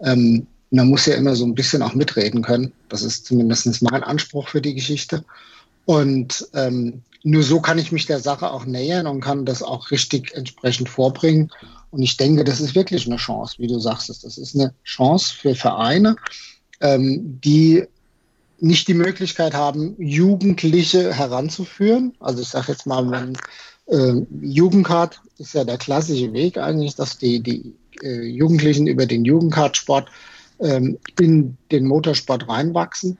Ähm, 0.00 0.46
man 0.70 0.88
muss 0.88 1.06
ja 1.06 1.14
immer 1.14 1.36
so 1.36 1.44
ein 1.44 1.54
bisschen 1.54 1.82
auch 1.82 1.94
mitreden 1.94 2.42
können. 2.42 2.72
Das 2.88 3.02
ist 3.02 3.26
zumindest 3.26 3.82
mein 3.82 4.02
Anspruch 4.02 4.48
für 4.48 4.60
die 4.60 4.74
Geschichte. 4.74 5.24
Und 5.84 6.46
ähm, 6.54 7.02
nur 7.24 7.42
so 7.42 7.60
kann 7.60 7.78
ich 7.78 7.92
mich 7.92 8.06
der 8.06 8.18
Sache 8.18 8.50
auch 8.50 8.64
nähern 8.64 9.06
und 9.06 9.20
kann 9.20 9.44
das 9.44 9.62
auch 9.62 9.90
richtig 9.90 10.34
entsprechend 10.34 10.88
vorbringen. 10.88 11.50
Und 11.90 12.02
ich 12.02 12.16
denke, 12.16 12.44
das 12.44 12.60
ist 12.60 12.74
wirklich 12.74 13.06
eine 13.06 13.16
Chance, 13.16 13.56
wie 13.58 13.66
du 13.66 13.78
sagst. 13.78 14.08
Das 14.08 14.38
ist 14.38 14.54
eine 14.54 14.74
Chance 14.84 15.34
für 15.34 15.54
Vereine, 15.54 16.16
ähm, 16.80 17.40
die 17.44 17.84
nicht 18.58 18.88
die 18.88 18.94
Möglichkeit 18.94 19.54
haben, 19.54 19.94
Jugendliche 19.98 21.12
heranzuführen. 21.12 22.14
Also 22.20 22.42
ich 22.42 22.48
sage 22.48 22.72
jetzt 22.72 22.86
mal, 22.86 23.10
wenn 23.10 23.36
äh, 23.86 24.24
Jugendcard 24.40 25.20
ist 25.38 25.54
ja 25.54 25.64
der 25.64 25.78
klassische 25.78 26.32
Weg 26.32 26.58
eigentlich, 26.58 26.94
dass 26.94 27.18
die, 27.18 27.40
die 27.40 27.74
äh, 28.02 28.22
Jugendlichen 28.22 28.86
über 28.86 29.06
den 29.06 29.24
Jugendcardsport 29.24 30.08
ähm, 30.60 30.98
in 31.20 31.56
den 31.70 31.86
Motorsport 31.86 32.48
reinwachsen. 32.48 33.18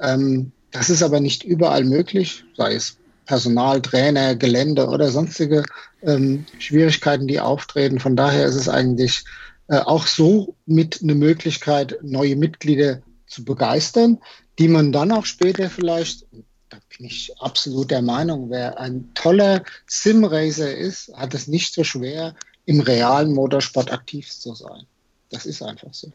Ähm, 0.00 0.52
das 0.72 0.90
ist 0.90 1.02
aber 1.02 1.20
nicht 1.20 1.44
überall 1.44 1.84
möglich, 1.84 2.44
sei 2.56 2.74
es 2.74 2.96
Personal, 3.26 3.80
Trainer, 3.82 4.34
Gelände 4.34 4.88
oder 4.88 5.10
sonstige 5.10 5.64
ähm, 6.02 6.44
Schwierigkeiten, 6.58 7.26
die 7.26 7.40
auftreten. 7.40 8.00
Von 8.00 8.16
daher 8.16 8.46
ist 8.46 8.56
es 8.56 8.68
eigentlich 8.68 9.24
äh, 9.68 9.78
auch 9.78 10.06
so 10.06 10.56
mit 10.66 11.00
eine 11.02 11.14
Möglichkeit, 11.14 11.98
neue 12.02 12.36
Mitglieder 12.36 13.00
zu 13.26 13.44
begeistern, 13.44 14.18
die 14.58 14.68
man 14.68 14.92
dann 14.92 15.10
auch 15.12 15.24
später 15.24 15.70
vielleicht, 15.70 16.26
da 16.68 16.78
bin 16.96 17.06
ich 17.06 17.32
absolut 17.40 17.90
der 17.90 18.02
Meinung, 18.02 18.50
wer 18.50 18.78
ein 18.78 19.10
toller 19.14 19.64
Sim-Racer 19.86 20.76
ist, 20.76 21.12
hat 21.14 21.34
es 21.34 21.48
nicht 21.48 21.74
so 21.74 21.84
schwer, 21.84 22.34
im 22.66 22.80
realen 22.80 23.32
Motorsport 23.32 23.92
aktiv 23.92 24.30
zu 24.30 24.54
sein. 24.54 24.86
Das 25.30 25.46
ist 25.46 25.62
einfach 25.62 25.92
so. 25.92 26.12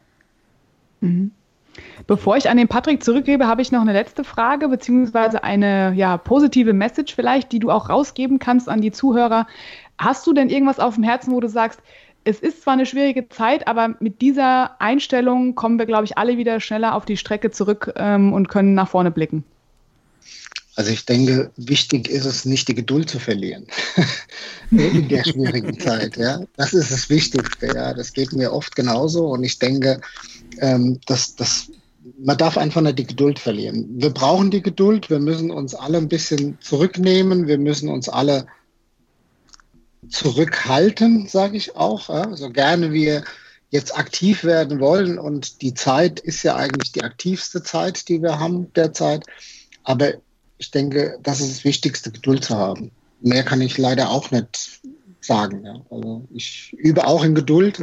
Mhm. 1.01 1.31
Bevor 2.07 2.37
ich 2.37 2.49
an 2.49 2.57
den 2.57 2.67
Patrick 2.67 3.03
zurückgebe, 3.03 3.47
habe 3.47 3.61
ich 3.61 3.71
noch 3.71 3.81
eine 3.81 3.93
letzte 3.93 4.23
Frage, 4.23 4.67
beziehungsweise 4.67 5.43
eine 5.43 5.93
ja, 5.95 6.17
positive 6.17 6.73
Message 6.73 7.15
vielleicht, 7.15 7.51
die 7.51 7.59
du 7.59 7.71
auch 7.71 7.89
rausgeben 7.89 8.39
kannst 8.39 8.69
an 8.69 8.81
die 8.81 8.91
Zuhörer. 8.91 9.47
Hast 9.97 10.25
du 10.25 10.33
denn 10.33 10.49
irgendwas 10.49 10.79
auf 10.79 10.95
dem 10.95 11.03
Herzen, 11.03 11.31
wo 11.33 11.39
du 11.39 11.49
sagst, 11.49 11.81
es 12.23 12.39
ist 12.39 12.63
zwar 12.63 12.73
eine 12.73 12.85
schwierige 12.85 13.29
Zeit, 13.29 13.67
aber 13.67 13.95
mit 13.99 14.21
dieser 14.21 14.79
Einstellung 14.81 15.55
kommen 15.55 15.79
wir, 15.79 15.85
glaube 15.85 16.05
ich, 16.05 16.17
alle 16.17 16.37
wieder 16.37 16.59
schneller 16.59 16.95
auf 16.95 17.05
die 17.05 17.17
Strecke 17.17 17.51
zurück 17.51 17.93
ähm, 17.95 18.33
und 18.33 18.49
können 18.49 18.73
nach 18.73 18.89
vorne 18.89 19.11
blicken? 19.11 19.43
Also 20.75 20.91
ich 20.91 21.05
denke, 21.05 21.51
wichtig 21.57 22.07
ist 22.07 22.23
es 22.23 22.45
nicht, 22.45 22.69
die 22.69 22.73
Geduld 22.73 23.09
zu 23.09 23.19
verlieren 23.19 23.67
in 24.71 25.09
der 25.09 25.25
schwierigen 25.25 25.77
Zeit. 25.77 26.15
Ja, 26.15 26.39
das 26.55 26.73
ist 26.73 26.89
das 26.89 27.09
Wichtigste. 27.09 27.67
Ja, 27.67 27.93
das 27.93 28.13
geht 28.13 28.31
mir 28.31 28.53
oft 28.53 28.77
genauso. 28.77 29.27
Und 29.27 29.43
ich 29.43 29.59
denke, 29.59 29.99
ähm, 30.59 30.99
dass 31.05 31.35
das 31.35 31.71
man 32.17 32.37
darf 32.37 32.57
einfach 32.57 32.81
nicht 32.81 32.99
die 32.99 33.05
Geduld 33.05 33.39
verlieren. 33.39 33.87
Wir 33.97 34.09
brauchen 34.09 34.51
die 34.51 34.61
Geduld. 34.61 35.09
Wir 35.09 35.19
müssen 35.19 35.51
uns 35.51 35.75
alle 35.75 35.97
ein 35.97 36.07
bisschen 36.07 36.57
zurücknehmen. 36.61 37.47
Wir 37.47 37.57
müssen 37.57 37.89
uns 37.89 38.09
alle 38.09 38.47
zurückhalten, 40.07 41.27
sage 41.27 41.57
ich 41.57 41.75
auch. 41.75 42.09
Ja? 42.09 42.35
So 42.35 42.49
gerne 42.49 42.93
wir 42.93 43.23
jetzt 43.69 43.97
aktiv 43.97 44.43
werden 44.43 44.79
wollen 44.79 45.19
und 45.19 45.61
die 45.61 45.75
Zeit 45.75 46.19
ist 46.19 46.41
ja 46.43 46.55
eigentlich 46.55 46.91
die 46.91 47.03
aktivste 47.03 47.61
Zeit, 47.61 48.09
die 48.09 48.21
wir 48.21 48.39
haben 48.39 48.73
derzeit. 48.73 49.25
Aber 49.83 50.13
ich 50.57 50.71
denke, 50.71 51.19
das 51.21 51.39
ist 51.39 51.51
das 51.51 51.63
Wichtigste, 51.63 52.11
Geduld 52.11 52.43
zu 52.43 52.57
haben. 52.57 52.91
Mehr 53.21 53.43
kann 53.43 53.61
ich 53.61 53.77
leider 53.77 54.09
auch 54.09 54.31
nicht 54.31 54.81
sagen. 55.21 55.63
Ja. 55.65 55.81
Also 55.91 56.27
ich 56.33 56.73
übe 56.73 57.05
auch 57.05 57.23
in 57.23 57.35
Geduld 57.35 57.81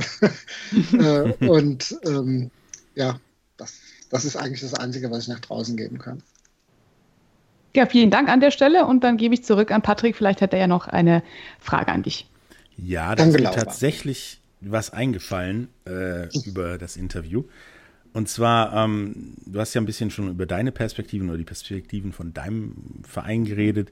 äh, 0.93 1.33
und 1.47 1.97
ähm, 2.05 2.51
ja, 2.97 3.21
das, 3.57 3.79
das 4.11 4.25
ist 4.25 4.37
eigentlich 4.37 4.61
das 4.61 4.75
Einzige, 4.75 5.11
was 5.11 5.23
ich 5.23 5.29
nach 5.29 5.41
draußen 5.41 5.77
geben 5.77 5.99
kann. 5.99 6.23
Ja, 7.77 7.87
vielen 7.87 8.11
Dank 8.11 8.29
an 8.29 8.41
der 8.41 8.51
Stelle 8.51 8.87
und 8.87 9.05
dann 9.05 9.19
gebe 9.19 9.35
ich 9.35 9.45
zurück 9.45 9.71
an 9.71 9.83
Patrick. 9.83 10.17
Vielleicht 10.17 10.41
hat 10.41 10.53
er 10.55 10.59
ja 10.59 10.67
noch 10.67 10.89
eine 10.89 11.23
Frage 11.61 11.93
an 11.93 12.03
dich. 12.03 12.27
Ja, 12.79 13.15
da 13.15 13.25
ist 13.25 13.39
mir 13.39 13.51
tatsächlich 13.51 14.41
was 14.63 14.91
eingefallen 14.91 15.69
äh, 15.87 16.29
über 16.47 16.79
das 16.79 16.97
Interview. 16.97 17.45
Und 18.15 18.31
zwar, 18.31 18.73
ähm, 18.75 19.35
du 19.45 19.61
hast 19.61 19.75
ja 19.75 19.81
ein 19.83 19.87
bisschen 19.87 20.11
schon 20.11 20.31
über 20.31 20.47
deine 20.47 20.73
Perspektiven 20.73 21.29
oder 21.29 21.37
die 21.37 21.45
Perspektiven 21.45 22.15
von 22.15 22.33
deinem 22.33 23.03
Verein 23.07 23.45
geredet 23.45 23.91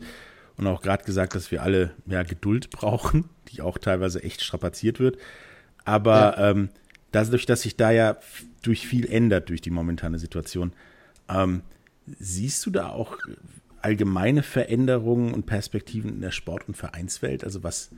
und 0.57 0.67
auch 0.67 0.81
gerade 0.81 1.05
gesagt, 1.05 1.35
dass 1.35 1.51
wir 1.51 1.63
alle 1.63 1.91
mehr 2.07 2.25
Geduld 2.25 2.71
brauchen, 2.71 3.29
die 3.49 3.61
auch 3.61 3.77
teilweise 3.77 4.23
echt 4.23 4.43
strapaziert 4.43 4.99
wird. 4.99 5.19
Aber 5.85 6.39
ja. 6.39 6.51
ähm, 6.51 6.71
dadurch, 7.15 7.47
dass 7.47 7.63
sich 7.63 7.77
da 7.77 7.91
ja 7.91 8.17
durch 8.63 8.87
viel 8.87 9.07
ändert 9.07 9.49
durch 9.49 9.61
die 9.61 9.71
momentane 9.71 10.19
Situation, 10.19 10.73
ähm, 11.29 11.63
siehst 12.19 12.65
du 12.67 12.71
da 12.71 12.91
auch 12.91 13.19
allgemeine 13.81 14.43
Veränderungen 14.43 15.35
und 15.35 15.47
Perspektiven 15.47 16.11
in 16.11 16.21
der 16.21 16.31
Sport- 16.31 16.69
und 16.69 16.77
Vereinswelt? 16.77 17.45
Also 17.45 17.63
was 17.63 17.91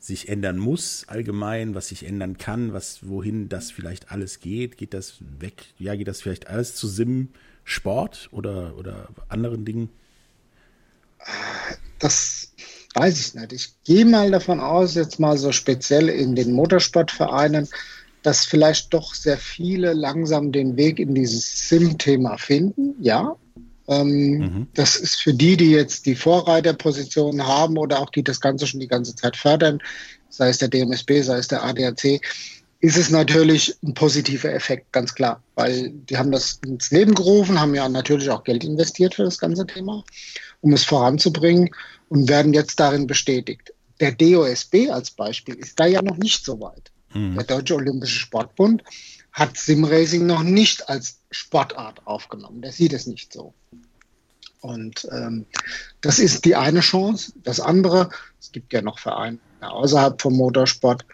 sich 0.00 0.28
ändern 0.28 0.58
muss 0.58 1.04
allgemein, 1.08 1.74
was 1.74 1.88
sich 1.88 2.06
ändern 2.06 2.38
kann, 2.38 2.72
was 2.72 3.08
wohin 3.08 3.48
das 3.48 3.70
vielleicht 3.70 4.12
alles 4.12 4.40
geht? 4.40 4.76
Geht 4.76 4.94
das 4.94 5.14
weg? 5.40 5.66
Ja, 5.78 5.96
geht 5.96 6.08
das 6.08 6.22
vielleicht 6.22 6.46
alles 6.48 6.74
zu 6.74 6.86
Sim, 6.86 7.30
Sport 7.64 8.28
oder, 8.32 8.76
oder 8.76 9.08
anderen 9.28 9.64
Dingen? 9.64 9.90
Das 11.98 12.52
weiß 12.94 13.20
ich 13.20 13.34
nicht. 13.34 13.52
Ich 13.52 13.74
gehe 13.84 14.04
mal 14.04 14.30
davon 14.30 14.60
aus, 14.60 14.94
jetzt 14.94 15.18
mal 15.18 15.36
so 15.36 15.52
speziell 15.52 16.08
in 16.08 16.36
den 16.36 16.52
Motorsportvereinen, 16.52 17.68
dass 18.22 18.44
vielleicht 18.44 18.92
doch 18.92 19.14
sehr 19.14 19.38
viele 19.38 19.92
langsam 19.92 20.52
den 20.52 20.76
Weg 20.76 20.98
in 20.98 21.14
dieses 21.14 21.68
Sim-Thema 21.68 22.36
finden. 22.36 22.94
Ja, 23.00 23.36
ähm, 23.88 24.38
mhm. 24.38 24.66
Das 24.74 24.96
ist 24.96 25.16
für 25.16 25.32
die, 25.32 25.56
die 25.56 25.70
jetzt 25.70 26.06
die 26.06 26.14
Vorreiterposition 26.14 27.46
haben 27.46 27.78
oder 27.78 28.00
auch 28.00 28.10
die 28.10 28.22
das 28.22 28.40
Ganze 28.40 28.66
schon 28.66 28.80
die 28.80 28.88
ganze 28.88 29.16
Zeit 29.16 29.36
fördern, 29.36 29.80
sei 30.28 30.50
es 30.50 30.58
der 30.58 30.68
DMSB, 30.68 31.22
sei 31.22 31.38
es 31.38 31.48
der 31.48 31.64
ADAC, 31.64 32.20
ist 32.80 32.96
es 32.96 33.10
natürlich 33.10 33.76
ein 33.82 33.94
positiver 33.94 34.52
Effekt, 34.52 34.92
ganz 34.92 35.14
klar, 35.14 35.42
weil 35.56 35.90
die 35.90 36.16
haben 36.16 36.30
das 36.30 36.60
ins 36.64 36.90
Leben 36.90 37.14
gerufen, 37.14 37.58
haben 37.58 37.74
ja 37.74 37.88
natürlich 37.88 38.30
auch 38.30 38.44
Geld 38.44 38.62
investiert 38.62 39.14
für 39.14 39.24
das 39.24 39.38
ganze 39.38 39.66
Thema, 39.66 40.04
um 40.60 40.72
es 40.72 40.84
voranzubringen 40.84 41.70
und 42.08 42.28
werden 42.28 42.52
jetzt 42.52 42.78
darin 42.78 43.06
bestätigt. 43.06 43.72
Der 44.00 44.12
DOSB 44.12 44.90
als 44.90 45.10
Beispiel 45.10 45.56
ist 45.56 45.80
da 45.80 45.86
ja 45.86 46.02
noch 46.02 46.18
nicht 46.18 46.44
so 46.44 46.60
weit. 46.60 46.92
Mhm. 47.14 47.34
Der 47.34 47.44
Deutsche 47.44 47.74
Olympische 47.74 48.18
Sportbund 48.18 48.82
hat 49.32 49.56
Simracing 49.56 50.26
noch 50.26 50.42
nicht 50.42 50.88
als 50.88 51.20
Sportart 51.30 52.06
aufgenommen. 52.06 52.62
Der 52.62 52.72
sieht 52.72 52.92
es 52.92 53.06
nicht 53.06 53.32
so. 53.32 53.54
Und 54.60 55.06
ähm, 55.12 55.46
das 56.00 56.18
ist 56.18 56.44
die 56.44 56.56
eine 56.56 56.80
Chance. 56.80 57.32
Das 57.44 57.60
andere, 57.60 58.10
es 58.40 58.50
gibt 58.50 58.72
ja 58.72 58.82
noch 58.82 58.98
Vereine 58.98 59.38
außerhalb 59.60 60.20
vom 60.20 60.36
Motorsport, 60.36 61.04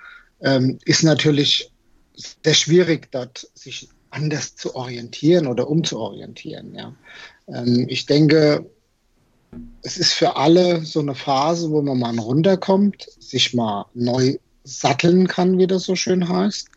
ähm, 0.40 0.78
ist 0.85 1.02
natürlich 1.02 1.70
sehr 2.14 2.54
schwierig, 2.54 3.11
dort 3.11 3.48
sich 3.54 3.88
anders 4.11 4.57
zu 4.57 4.74
orientieren 4.74 5.46
oder 5.46 5.68
umzuorientieren. 5.68 6.74
Ja. 6.74 6.94
Ähm, 7.48 7.87
ich 7.88 8.07
denke, 8.07 8.70
es 9.83 9.98
ist 9.98 10.12
für 10.12 10.37
alle 10.37 10.85
so 10.85 11.00
eine 11.00 11.14
Phase, 11.14 11.70
wo 11.70 11.83
man 11.83 11.98
mal 11.98 12.18
runterkommt, 12.18 13.07
sich 13.18 13.54
mal 13.54 13.87
neu 13.94 14.38
satteln 14.64 15.29
kann, 15.29 15.59
wie 15.59 15.66
das 15.66 15.85
so 15.85 15.94
schön 15.94 16.29
heißt 16.29 16.68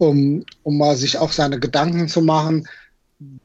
um, 0.00 0.44
um 0.62 0.78
mal 0.78 0.96
sich 0.96 1.18
auch 1.18 1.30
seine 1.30 1.60
Gedanken 1.60 2.08
zu 2.08 2.22
machen, 2.22 2.66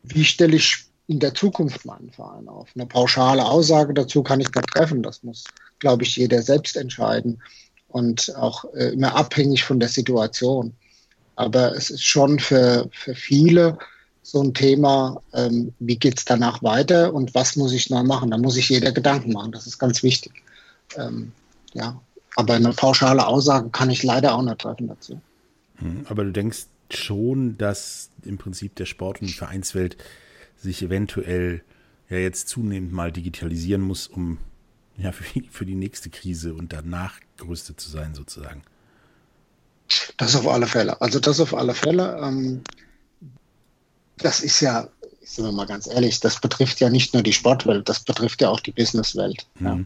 wie 0.03 0.23
stelle 0.23 0.55
ich 0.55 0.85
in 1.07 1.19
der 1.19 1.33
Zukunft 1.33 1.85
meinen 1.85 2.11
Verein 2.11 2.47
auf. 2.47 2.69
Eine 2.73 2.85
pauschale 2.85 3.45
Aussage 3.45 3.93
dazu 3.93 4.23
kann 4.23 4.39
ich 4.39 4.47
nicht 4.47 4.67
treffen. 4.73 5.03
Das 5.03 5.21
muss, 5.21 5.43
glaube 5.79 6.03
ich, 6.03 6.15
jeder 6.15 6.41
selbst 6.41 6.77
entscheiden 6.77 7.41
und 7.89 8.33
auch 8.37 8.65
äh, 8.73 8.93
immer 8.93 9.15
abhängig 9.15 9.65
von 9.65 9.79
der 9.81 9.89
Situation. 9.89 10.73
Aber 11.35 11.75
es 11.75 11.89
ist 11.89 12.05
schon 12.05 12.39
für, 12.39 12.89
für 12.91 13.13
viele 13.13 13.77
so 14.23 14.41
ein 14.41 14.53
Thema, 14.53 15.21
ähm, 15.33 15.73
wie 15.79 15.97
geht 15.97 16.17
es 16.17 16.25
danach 16.25 16.63
weiter 16.63 17.13
und 17.13 17.35
was 17.35 17.57
muss 17.57 17.73
ich 17.73 17.89
neu 17.89 18.03
machen? 18.03 18.31
Da 18.31 18.37
muss 18.37 18.53
sich 18.53 18.69
jeder 18.69 18.93
Gedanken 18.93 19.33
machen. 19.33 19.51
Das 19.51 19.67
ist 19.67 19.77
ganz 19.77 20.01
wichtig. 20.01 20.31
Ähm, 20.97 21.33
ja, 21.73 21.99
aber 22.35 22.55
eine 22.55 22.73
pauschale 22.73 23.25
Aussage 23.25 23.69
kann 23.69 23.89
ich 23.89 24.03
leider 24.03 24.35
auch 24.35 24.41
nicht 24.41 24.59
treffen 24.59 24.87
dazu. 24.87 25.21
Mhm. 25.79 26.05
Aber 26.09 26.23
du 26.23 26.31
denkst 26.31 26.65
schon, 26.91 27.57
dass 27.57 28.09
im 28.23 28.37
Prinzip 28.37 28.75
der 28.75 28.85
Sport- 28.85 29.21
und 29.21 29.27
die 29.27 29.33
Vereinswelt 29.33 29.97
sich 30.57 30.81
eventuell 30.81 31.63
ja 32.09 32.17
jetzt 32.17 32.49
zunehmend 32.49 32.91
mal 32.91 33.11
digitalisieren 33.11 33.81
muss, 33.81 34.07
um 34.07 34.37
ja 34.97 35.11
für, 35.13 35.23
für 35.49 35.65
die 35.65 35.75
nächste 35.75 36.09
Krise 36.09 36.53
und 36.53 36.73
danach 36.73 37.19
gerüstet 37.37 37.79
zu 37.79 37.89
sein, 37.89 38.13
sozusagen. 38.13 38.63
Das 40.17 40.35
auf 40.35 40.47
alle 40.47 40.67
Fälle. 40.67 40.99
Also 41.01 41.19
das 41.19 41.39
auf 41.39 41.53
alle 41.53 41.73
Fälle. 41.73 42.19
Ähm, 42.21 42.63
das 44.17 44.39
ist 44.39 44.61
ja, 44.61 44.87
sind 45.21 45.45
wir 45.45 45.51
mal 45.51 45.67
ganz 45.67 45.87
ehrlich, 45.87 46.19
das 46.19 46.39
betrifft 46.39 46.79
ja 46.79 46.89
nicht 46.89 47.13
nur 47.13 47.21
die 47.23 47.33
Sportwelt, 47.33 47.87
das 47.87 47.99
betrifft 47.99 48.41
ja 48.41 48.49
auch 48.49 48.59
die 48.59 48.71
Businesswelt. 48.71 49.45
Mhm. 49.59 49.65
Ja. 49.65 49.79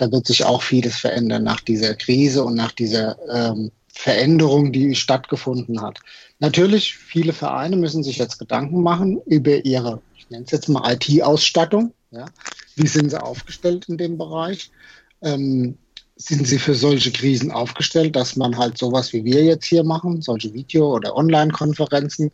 Da 0.00 0.10
wird 0.10 0.26
sich 0.26 0.44
auch 0.44 0.62
vieles 0.62 0.96
verändern 0.96 1.44
nach 1.44 1.60
dieser 1.60 1.94
Krise 1.94 2.42
und 2.42 2.54
nach 2.54 2.72
dieser 2.72 3.18
ähm, 3.30 3.70
Veränderung, 3.92 4.72
die 4.72 4.94
stattgefunden 4.94 5.82
hat. 5.82 5.98
Natürlich, 6.38 6.96
viele 6.96 7.34
Vereine 7.34 7.76
müssen 7.76 8.02
sich 8.02 8.16
jetzt 8.16 8.38
Gedanken 8.38 8.82
machen 8.82 9.20
über 9.26 9.62
ihre, 9.62 10.00
ich 10.16 10.30
nenne 10.30 10.44
es 10.46 10.52
jetzt 10.52 10.70
mal 10.70 10.94
IT-Ausstattung. 10.94 11.92
Ja. 12.12 12.24
Wie 12.76 12.86
sind 12.86 13.10
sie 13.10 13.22
aufgestellt 13.22 13.90
in 13.90 13.98
dem 13.98 14.16
Bereich? 14.16 14.70
Ähm, 15.20 15.76
sind 16.16 16.46
sie 16.46 16.58
für 16.58 16.74
solche 16.74 17.12
Krisen 17.12 17.50
aufgestellt, 17.50 18.16
dass 18.16 18.36
man 18.36 18.56
halt 18.56 18.78
sowas 18.78 19.12
wie 19.12 19.24
wir 19.24 19.44
jetzt 19.44 19.66
hier 19.66 19.84
machen, 19.84 20.22
solche 20.22 20.54
Video- 20.54 20.94
oder 20.94 21.14
Online-Konferenzen, 21.14 22.30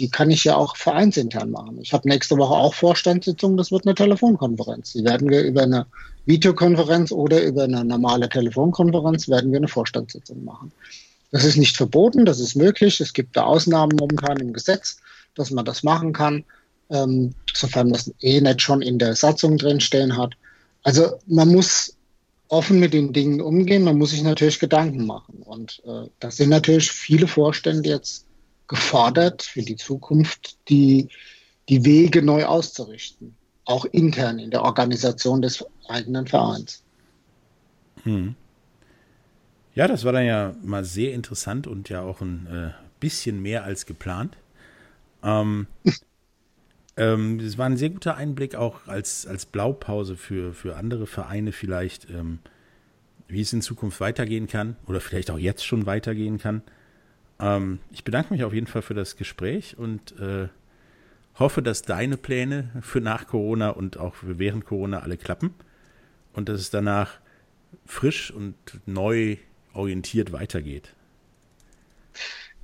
die 0.00 0.08
kann 0.08 0.30
ich 0.30 0.44
ja 0.44 0.56
auch 0.56 0.76
vereinsintern 0.76 1.50
machen. 1.50 1.78
Ich 1.82 1.92
habe 1.92 2.08
nächste 2.08 2.38
Woche 2.38 2.54
auch 2.54 2.72
Vorstandssitzung, 2.72 3.58
das 3.58 3.70
wird 3.70 3.86
eine 3.86 3.94
Telefonkonferenz. 3.94 4.94
Die 4.94 5.04
werden 5.04 5.28
wir 5.28 5.42
über 5.42 5.62
eine 5.62 5.86
Videokonferenz 6.24 7.12
oder 7.12 7.42
über 7.42 7.64
eine 7.64 7.84
normale 7.84 8.30
Telefonkonferenz 8.30 9.28
werden 9.28 9.52
wir 9.52 9.58
eine 9.58 9.68
Vorstandssitzung 9.68 10.42
machen. 10.42 10.72
Das 11.32 11.44
ist 11.44 11.58
nicht 11.58 11.76
verboten, 11.76 12.24
das 12.24 12.40
ist 12.40 12.56
möglich. 12.56 12.98
Es 13.00 13.12
gibt 13.12 13.36
da 13.36 13.44
Ausnahmen 13.44 13.94
momentan 14.00 14.38
im 14.38 14.54
Gesetz, 14.54 14.96
dass 15.34 15.50
man 15.50 15.66
das 15.66 15.82
machen 15.82 16.14
kann, 16.14 16.44
ähm, 16.88 17.34
sofern 17.52 17.94
es 17.94 18.10
eh 18.20 18.40
nicht 18.40 18.62
schon 18.62 18.80
in 18.80 18.98
der 18.98 19.14
Satzung 19.14 19.58
drinstehen 19.58 20.16
hat. 20.16 20.32
Also 20.82 21.18
man 21.26 21.52
muss 21.52 21.94
offen 22.48 22.80
mit 22.80 22.94
den 22.94 23.12
Dingen 23.12 23.42
umgehen, 23.42 23.84
man 23.84 23.98
muss 23.98 24.10
sich 24.10 24.22
natürlich 24.22 24.58
Gedanken 24.58 25.06
machen. 25.06 25.42
Und 25.44 25.82
äh, 25.86 26.08
da 26.20 26.30
sind 26.30 26.48
natürlich 26.48 26.90
viele 26.90 27.28
Vorstände 27.28 27.90
jetzt 27.90 28.24
gefordert, 28.70 29.42
für 29.42 29.62
die 29.62 29.74
Zukunft 29.74 30.56
die, 30.68 31.08
die 31.68 31.84
Wege 31.84 32.22
neu 32.22 32.44
auszurichten, 32.44 33.34
auch 33.64 33.84
intern 33.84 34.38
in 34.38 34.52
der 34.52 34.62
Organisation 34.62 35.42
des 35.42 35.64
eigenen 35.88 36.28
Vereins. 36.28 36.84
Hm. 38.04 38.36
Ja, 39.74 39.88
das 39.88 40.04
war 40.04 40.12
dann 40.12 40.24
ja 40.24 40.54
mal 40.62 40.84
sehr 40.84 41.14
interessant 41.14 41.66
und 41.66 41.88
ja 41.88 42.02
auch 42.02 42.20
ein 42.20 42.46
äh, 42.46 42.70
bisschen 43.00 43.42
mehr 43.42 43.64
als 43.64 43.86
geplant. 43.86 44.36
Ähm, 45.24 45.66
ähm, 46.96 47.40
es 47.40 47.58
war 47.58 47.66
ein 47.66 47.76
sehr 47.76 47.90
guter 47.90 48.16
Einblick 48.16 48.54
auch 48.54 48.86
als, 48.86 49.26
als 49.26 49.46
Blaupause 49.46 50.16
für, 50.16 50.54
für 50.54 50.76
andere 50.76 51.08
Vereine 51.08 51.50
vielleicht, 51.50 52.08
ähm, 52.08 52.38
wie 53.26 53.40
es 53.40 53.52
in 53.52 53.62
Zukunft 53.62 53.98
weitergehen 53.98 54.46
kann 54.46 54.76
oder 54.86 55.00
vielleicht 55.00 55.32
auch 55.32 55.38
jetzt 55.38 55.66
schon 55.66 55.86
weitergehen 55.86 56.38
kann. 56.38 56.62
Ähm, 57.40 57.78
ich 57.90 58.04
bedanke 58.04 58.32
mich 58.32 58.44
auf 58.44 58.52
jeden 58.52 58.66
Fall 58.66 58.82
für 58.82 58.94
das 58.94 59.16
Gespräch 59.16 59.76
und 59.78 60.18
äh, 60.20 60.48
hoffe, 61.38 61.62
dass 61.62 61.82
deine 61.82 62.16
Pläne 62.16 62.70
für 62.82 63.00
nach 63.00 63.26
Corona 63.26 63.70
und 63.70 63.96
auch 63.98 64.14
für 64.14 64.38
während 64.38 64.66
Corona 64.66 65.00
alle 65.00 65.16
klappen 65.16 65.54
und 66.34 66.48
dass 66.48 66.60
es 66.60 66.70
danach 66.70 67.18
frisch 67.86 68.30
und 68.30 68.54
neu 68.86 69.36
orientiert 69.72 70.32
weitergeht. 70.32 70.94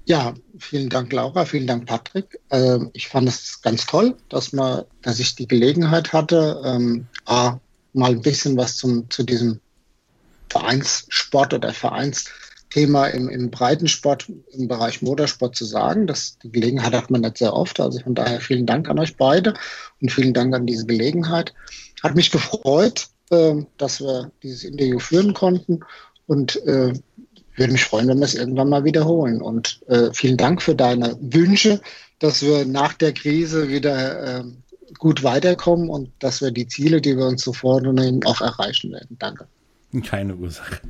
Ja, 0.05 0.35
vielen 0.59 0.89
Dank, 0.89 1.13
Laura, 1.13 1.45
vielen 1.47 1.67
Dank, 1.67 1.87
Patrick. 1.87 2.39
Ähm, 2.51 2.91
ich 2.93 3.09
fand 3.09 3.29
es 3.29 3.61
ganz 3.63 3.87
toll, 3.87 4.17
dass 4.29 4.53
man, 4.53 4.85
dass 5.03 5.19
ich 5.19 5.35
die 5.35 5.49
Gelegenheit 5.49 6.13
hatte, 6.13 6.63
ähm, 6.65 7.07
A, 7.25 7.59
mal 7.93 8.13
ein 8.13 8.23
bisschen 8.23 8.57
was 8.57 8.77
zum, 8.77 9.11
zu 9.11 9.25
diesem 9.25 9.59
Vereinssport 10.49 11.55
oder 11.55 11.73
Vereins 11.73 12.31
Thema 12.71 13.07
im, 13.07 13.29
im 13.29 13.51
Breitensport, 13.51 14.29
im 14.53 14.69
Bereich 14.69 15.03
Motorsport 15.03 15.57
zu 15.57 15.65
sagen. 15.65 16.07
Das, 16.07 16.39
die 16.43 16.51
Gelegenheit 16.51 16.93
hat 16.93 17.11
man 17.11 17.21
nicht 17.21 17.39
sehr 17.39 17.55
oft. 17.55 17.81
Also 17.81 18.01
von 18.01 18.15
daher 18.15 18.41
vielen 18.41 18.67
Dank 18.67 18.89
an 18.89 18.99
euch 18.99 19.17
beide 19.17 19.55
und 20.01 20.11
vielen 20.11 20.35
Dank 20.35 20.55
an 20.55 20.67
diese 20.67 20.87
Gelegenheit. 20.87 21.55
Hat 22.03 22.15
mich 22.15 22.31
gefreut, 22.31 23.09
äh, 23.31 23.55
dass 23.79 24.01
wir 24.01 24.31
dieses 24.43 24.65
Interview 24.65 24.99
führen 24.99 25.35
konnten 25.35 25.81
und 26.27 26.57
äh, 26.67 26.93
würde 27.57 27.73
mich 27.73 27.85
freuen, 27.85 28.09
wenn 28.09 28.19
wir 28.19 28.25
es 28.25 28.35
irgendwann 28.35 28.69
mal 28.69 28.85
wiederholen. 28.85 29.41
Und 29.41 29.81
äh, 29.89 30.11
vielen 30.13 30.37
Dank 30.37 30.63
für 30.63 30.75
deine 30.75 31.17
Wünsche, 31.21 31.81
dass 32.19 32.43
wir 32.43 32.65
nach 32.67 32.93
der 32.93 33.13
Krise 33.13 33.69
wieder 33.69 34.41
äh, 34.41 34.45
gut 34.99 35.23
weiterkommen 35.23 35.89
und 35.89 36.11
dass 36.19 36.41
wir 36.41 36.51
die 36.51 36.69
Ziele, 36.69 37.01
die 37.01 37.17
wir 37.17 37.27
uns 37.27 37.43
so 37.43 37.53
vornehmen, 37.53 38.25
auch 38.25 38.41
erreichen 38.41 38.93
werden. 38.93 39.17
Danke. 39.19 39.47
Keine 40.05 40.37
Ursache. 40.37 40.81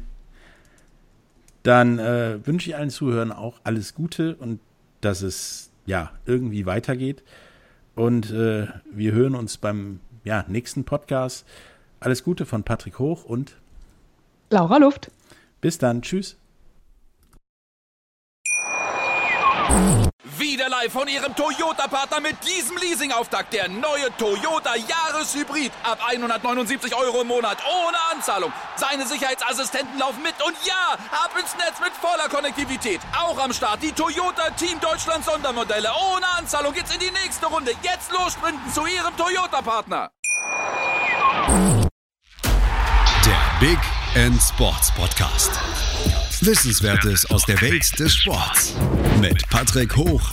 Dann 1.66 1.98
äh, 1.98 2.46
wünsche 2.46 2.70
ich 2.70 2.76
allen 2.76 2.90
Zuhörern 2.90 3.32
auch 3.32 3.58
alles 3.64 3.92
Gute 3.92 4.36
und 4.36 4.60
dass 5.00 5.22
es 5.22 5.72
ja 5.84 6.12
irgendwie 6.24 6.64
weitergeht. 6.64 7.24
Und 7.96 8.30
äh, 8.30 8.68
wir 8.88 9.12
hören 9.12 9.34
uns 9.34 9.56
beim 9.56 9.98
ja, 10.22 10.44
nächsten 10.46 10.84
Podcast. 10.84 11.44
Alles 11.98 12.22
Gute 12.22 12.46
von 12.46 12.62
Patrick 12.62 13.00
Hoch 13.00 13.24
und 13.24 13.56
Laura 14.48 14.76
Luft. 14.76 15.10
Bis 15.60 15.76
dann. 15.76 16.02
Tschüss. 16.02 16.36
Wieder 20.56 20.70
live 20.70 20.90
von 20.90 21.06
Ihrem 21.06 21.36
Toyota-Partner 21.36 22.20
mit 22.20 22.36
diesem 22.42 22.78
Leasing-Auftakt. 22.78 23.52
Der 23.52 23.68
neue 23.68 24.08
Toyota 24.16 24.74
Jahreshybrid. 24.74 25.70
Ab 25.82 25.98
179 26.06 26.96
Euro 26.96 27.20
im 27.20 27.26
Monat. 27.26 27.58
Ohne 27.68 27.98
Anzahlung. 28.10 28.50
Seine 28.76 29.06
Sicherheitsassistenten 29.06 29.98
laufen 29.98 30.22
mit. 30.22 30.32
Und 30.42 30.56
ja, 30.64 30.94
ab 31.12 31.32
ins 31.38 31.54
Netz 31.58 31.78
mit 31.78 31.92
voller 32.00 32.30
Konnektivität. 32.30 33.02
Auch 33.14 33.38
am 33.38 33.52
Start 33.52 33.82
die 33.82 33.92
Toyota 33.92 34.48
Team 34.52 34.80
Deutschland 34.80 35.26
Sondermodelle. 35.26 35.90
Ohne 36.14 36.26
Anzahlung 36.38 36.72
geht's 36.72 36.94
in 36.94 37.00
die 37.00 37.10
nächste 37.10 37.44
Runde. 37.44 37.72
Jetzt 37.82 38.10
los 38.12 38.32
sprinten 38.32 38.72
zu 38.72 38.86
Ihrem 38.86 39.14
Toyota-Partner. 39.14 40.10
Der 43.26 43.60
Big 43.60 43.78
End 44.14 44.40
Sports 44.40 44.90
Podcast. 44.94 45.50
Wissenswertes 46.40 47.28
aus 47.30 47.44
der 47.44 47.60
Welt 47.60 47.98
des 47.98 48.16
Sports. 48.16 48.72
Mit 49.20 49.46
Patrick 49.50 49.94
Hoch 49.96 50.32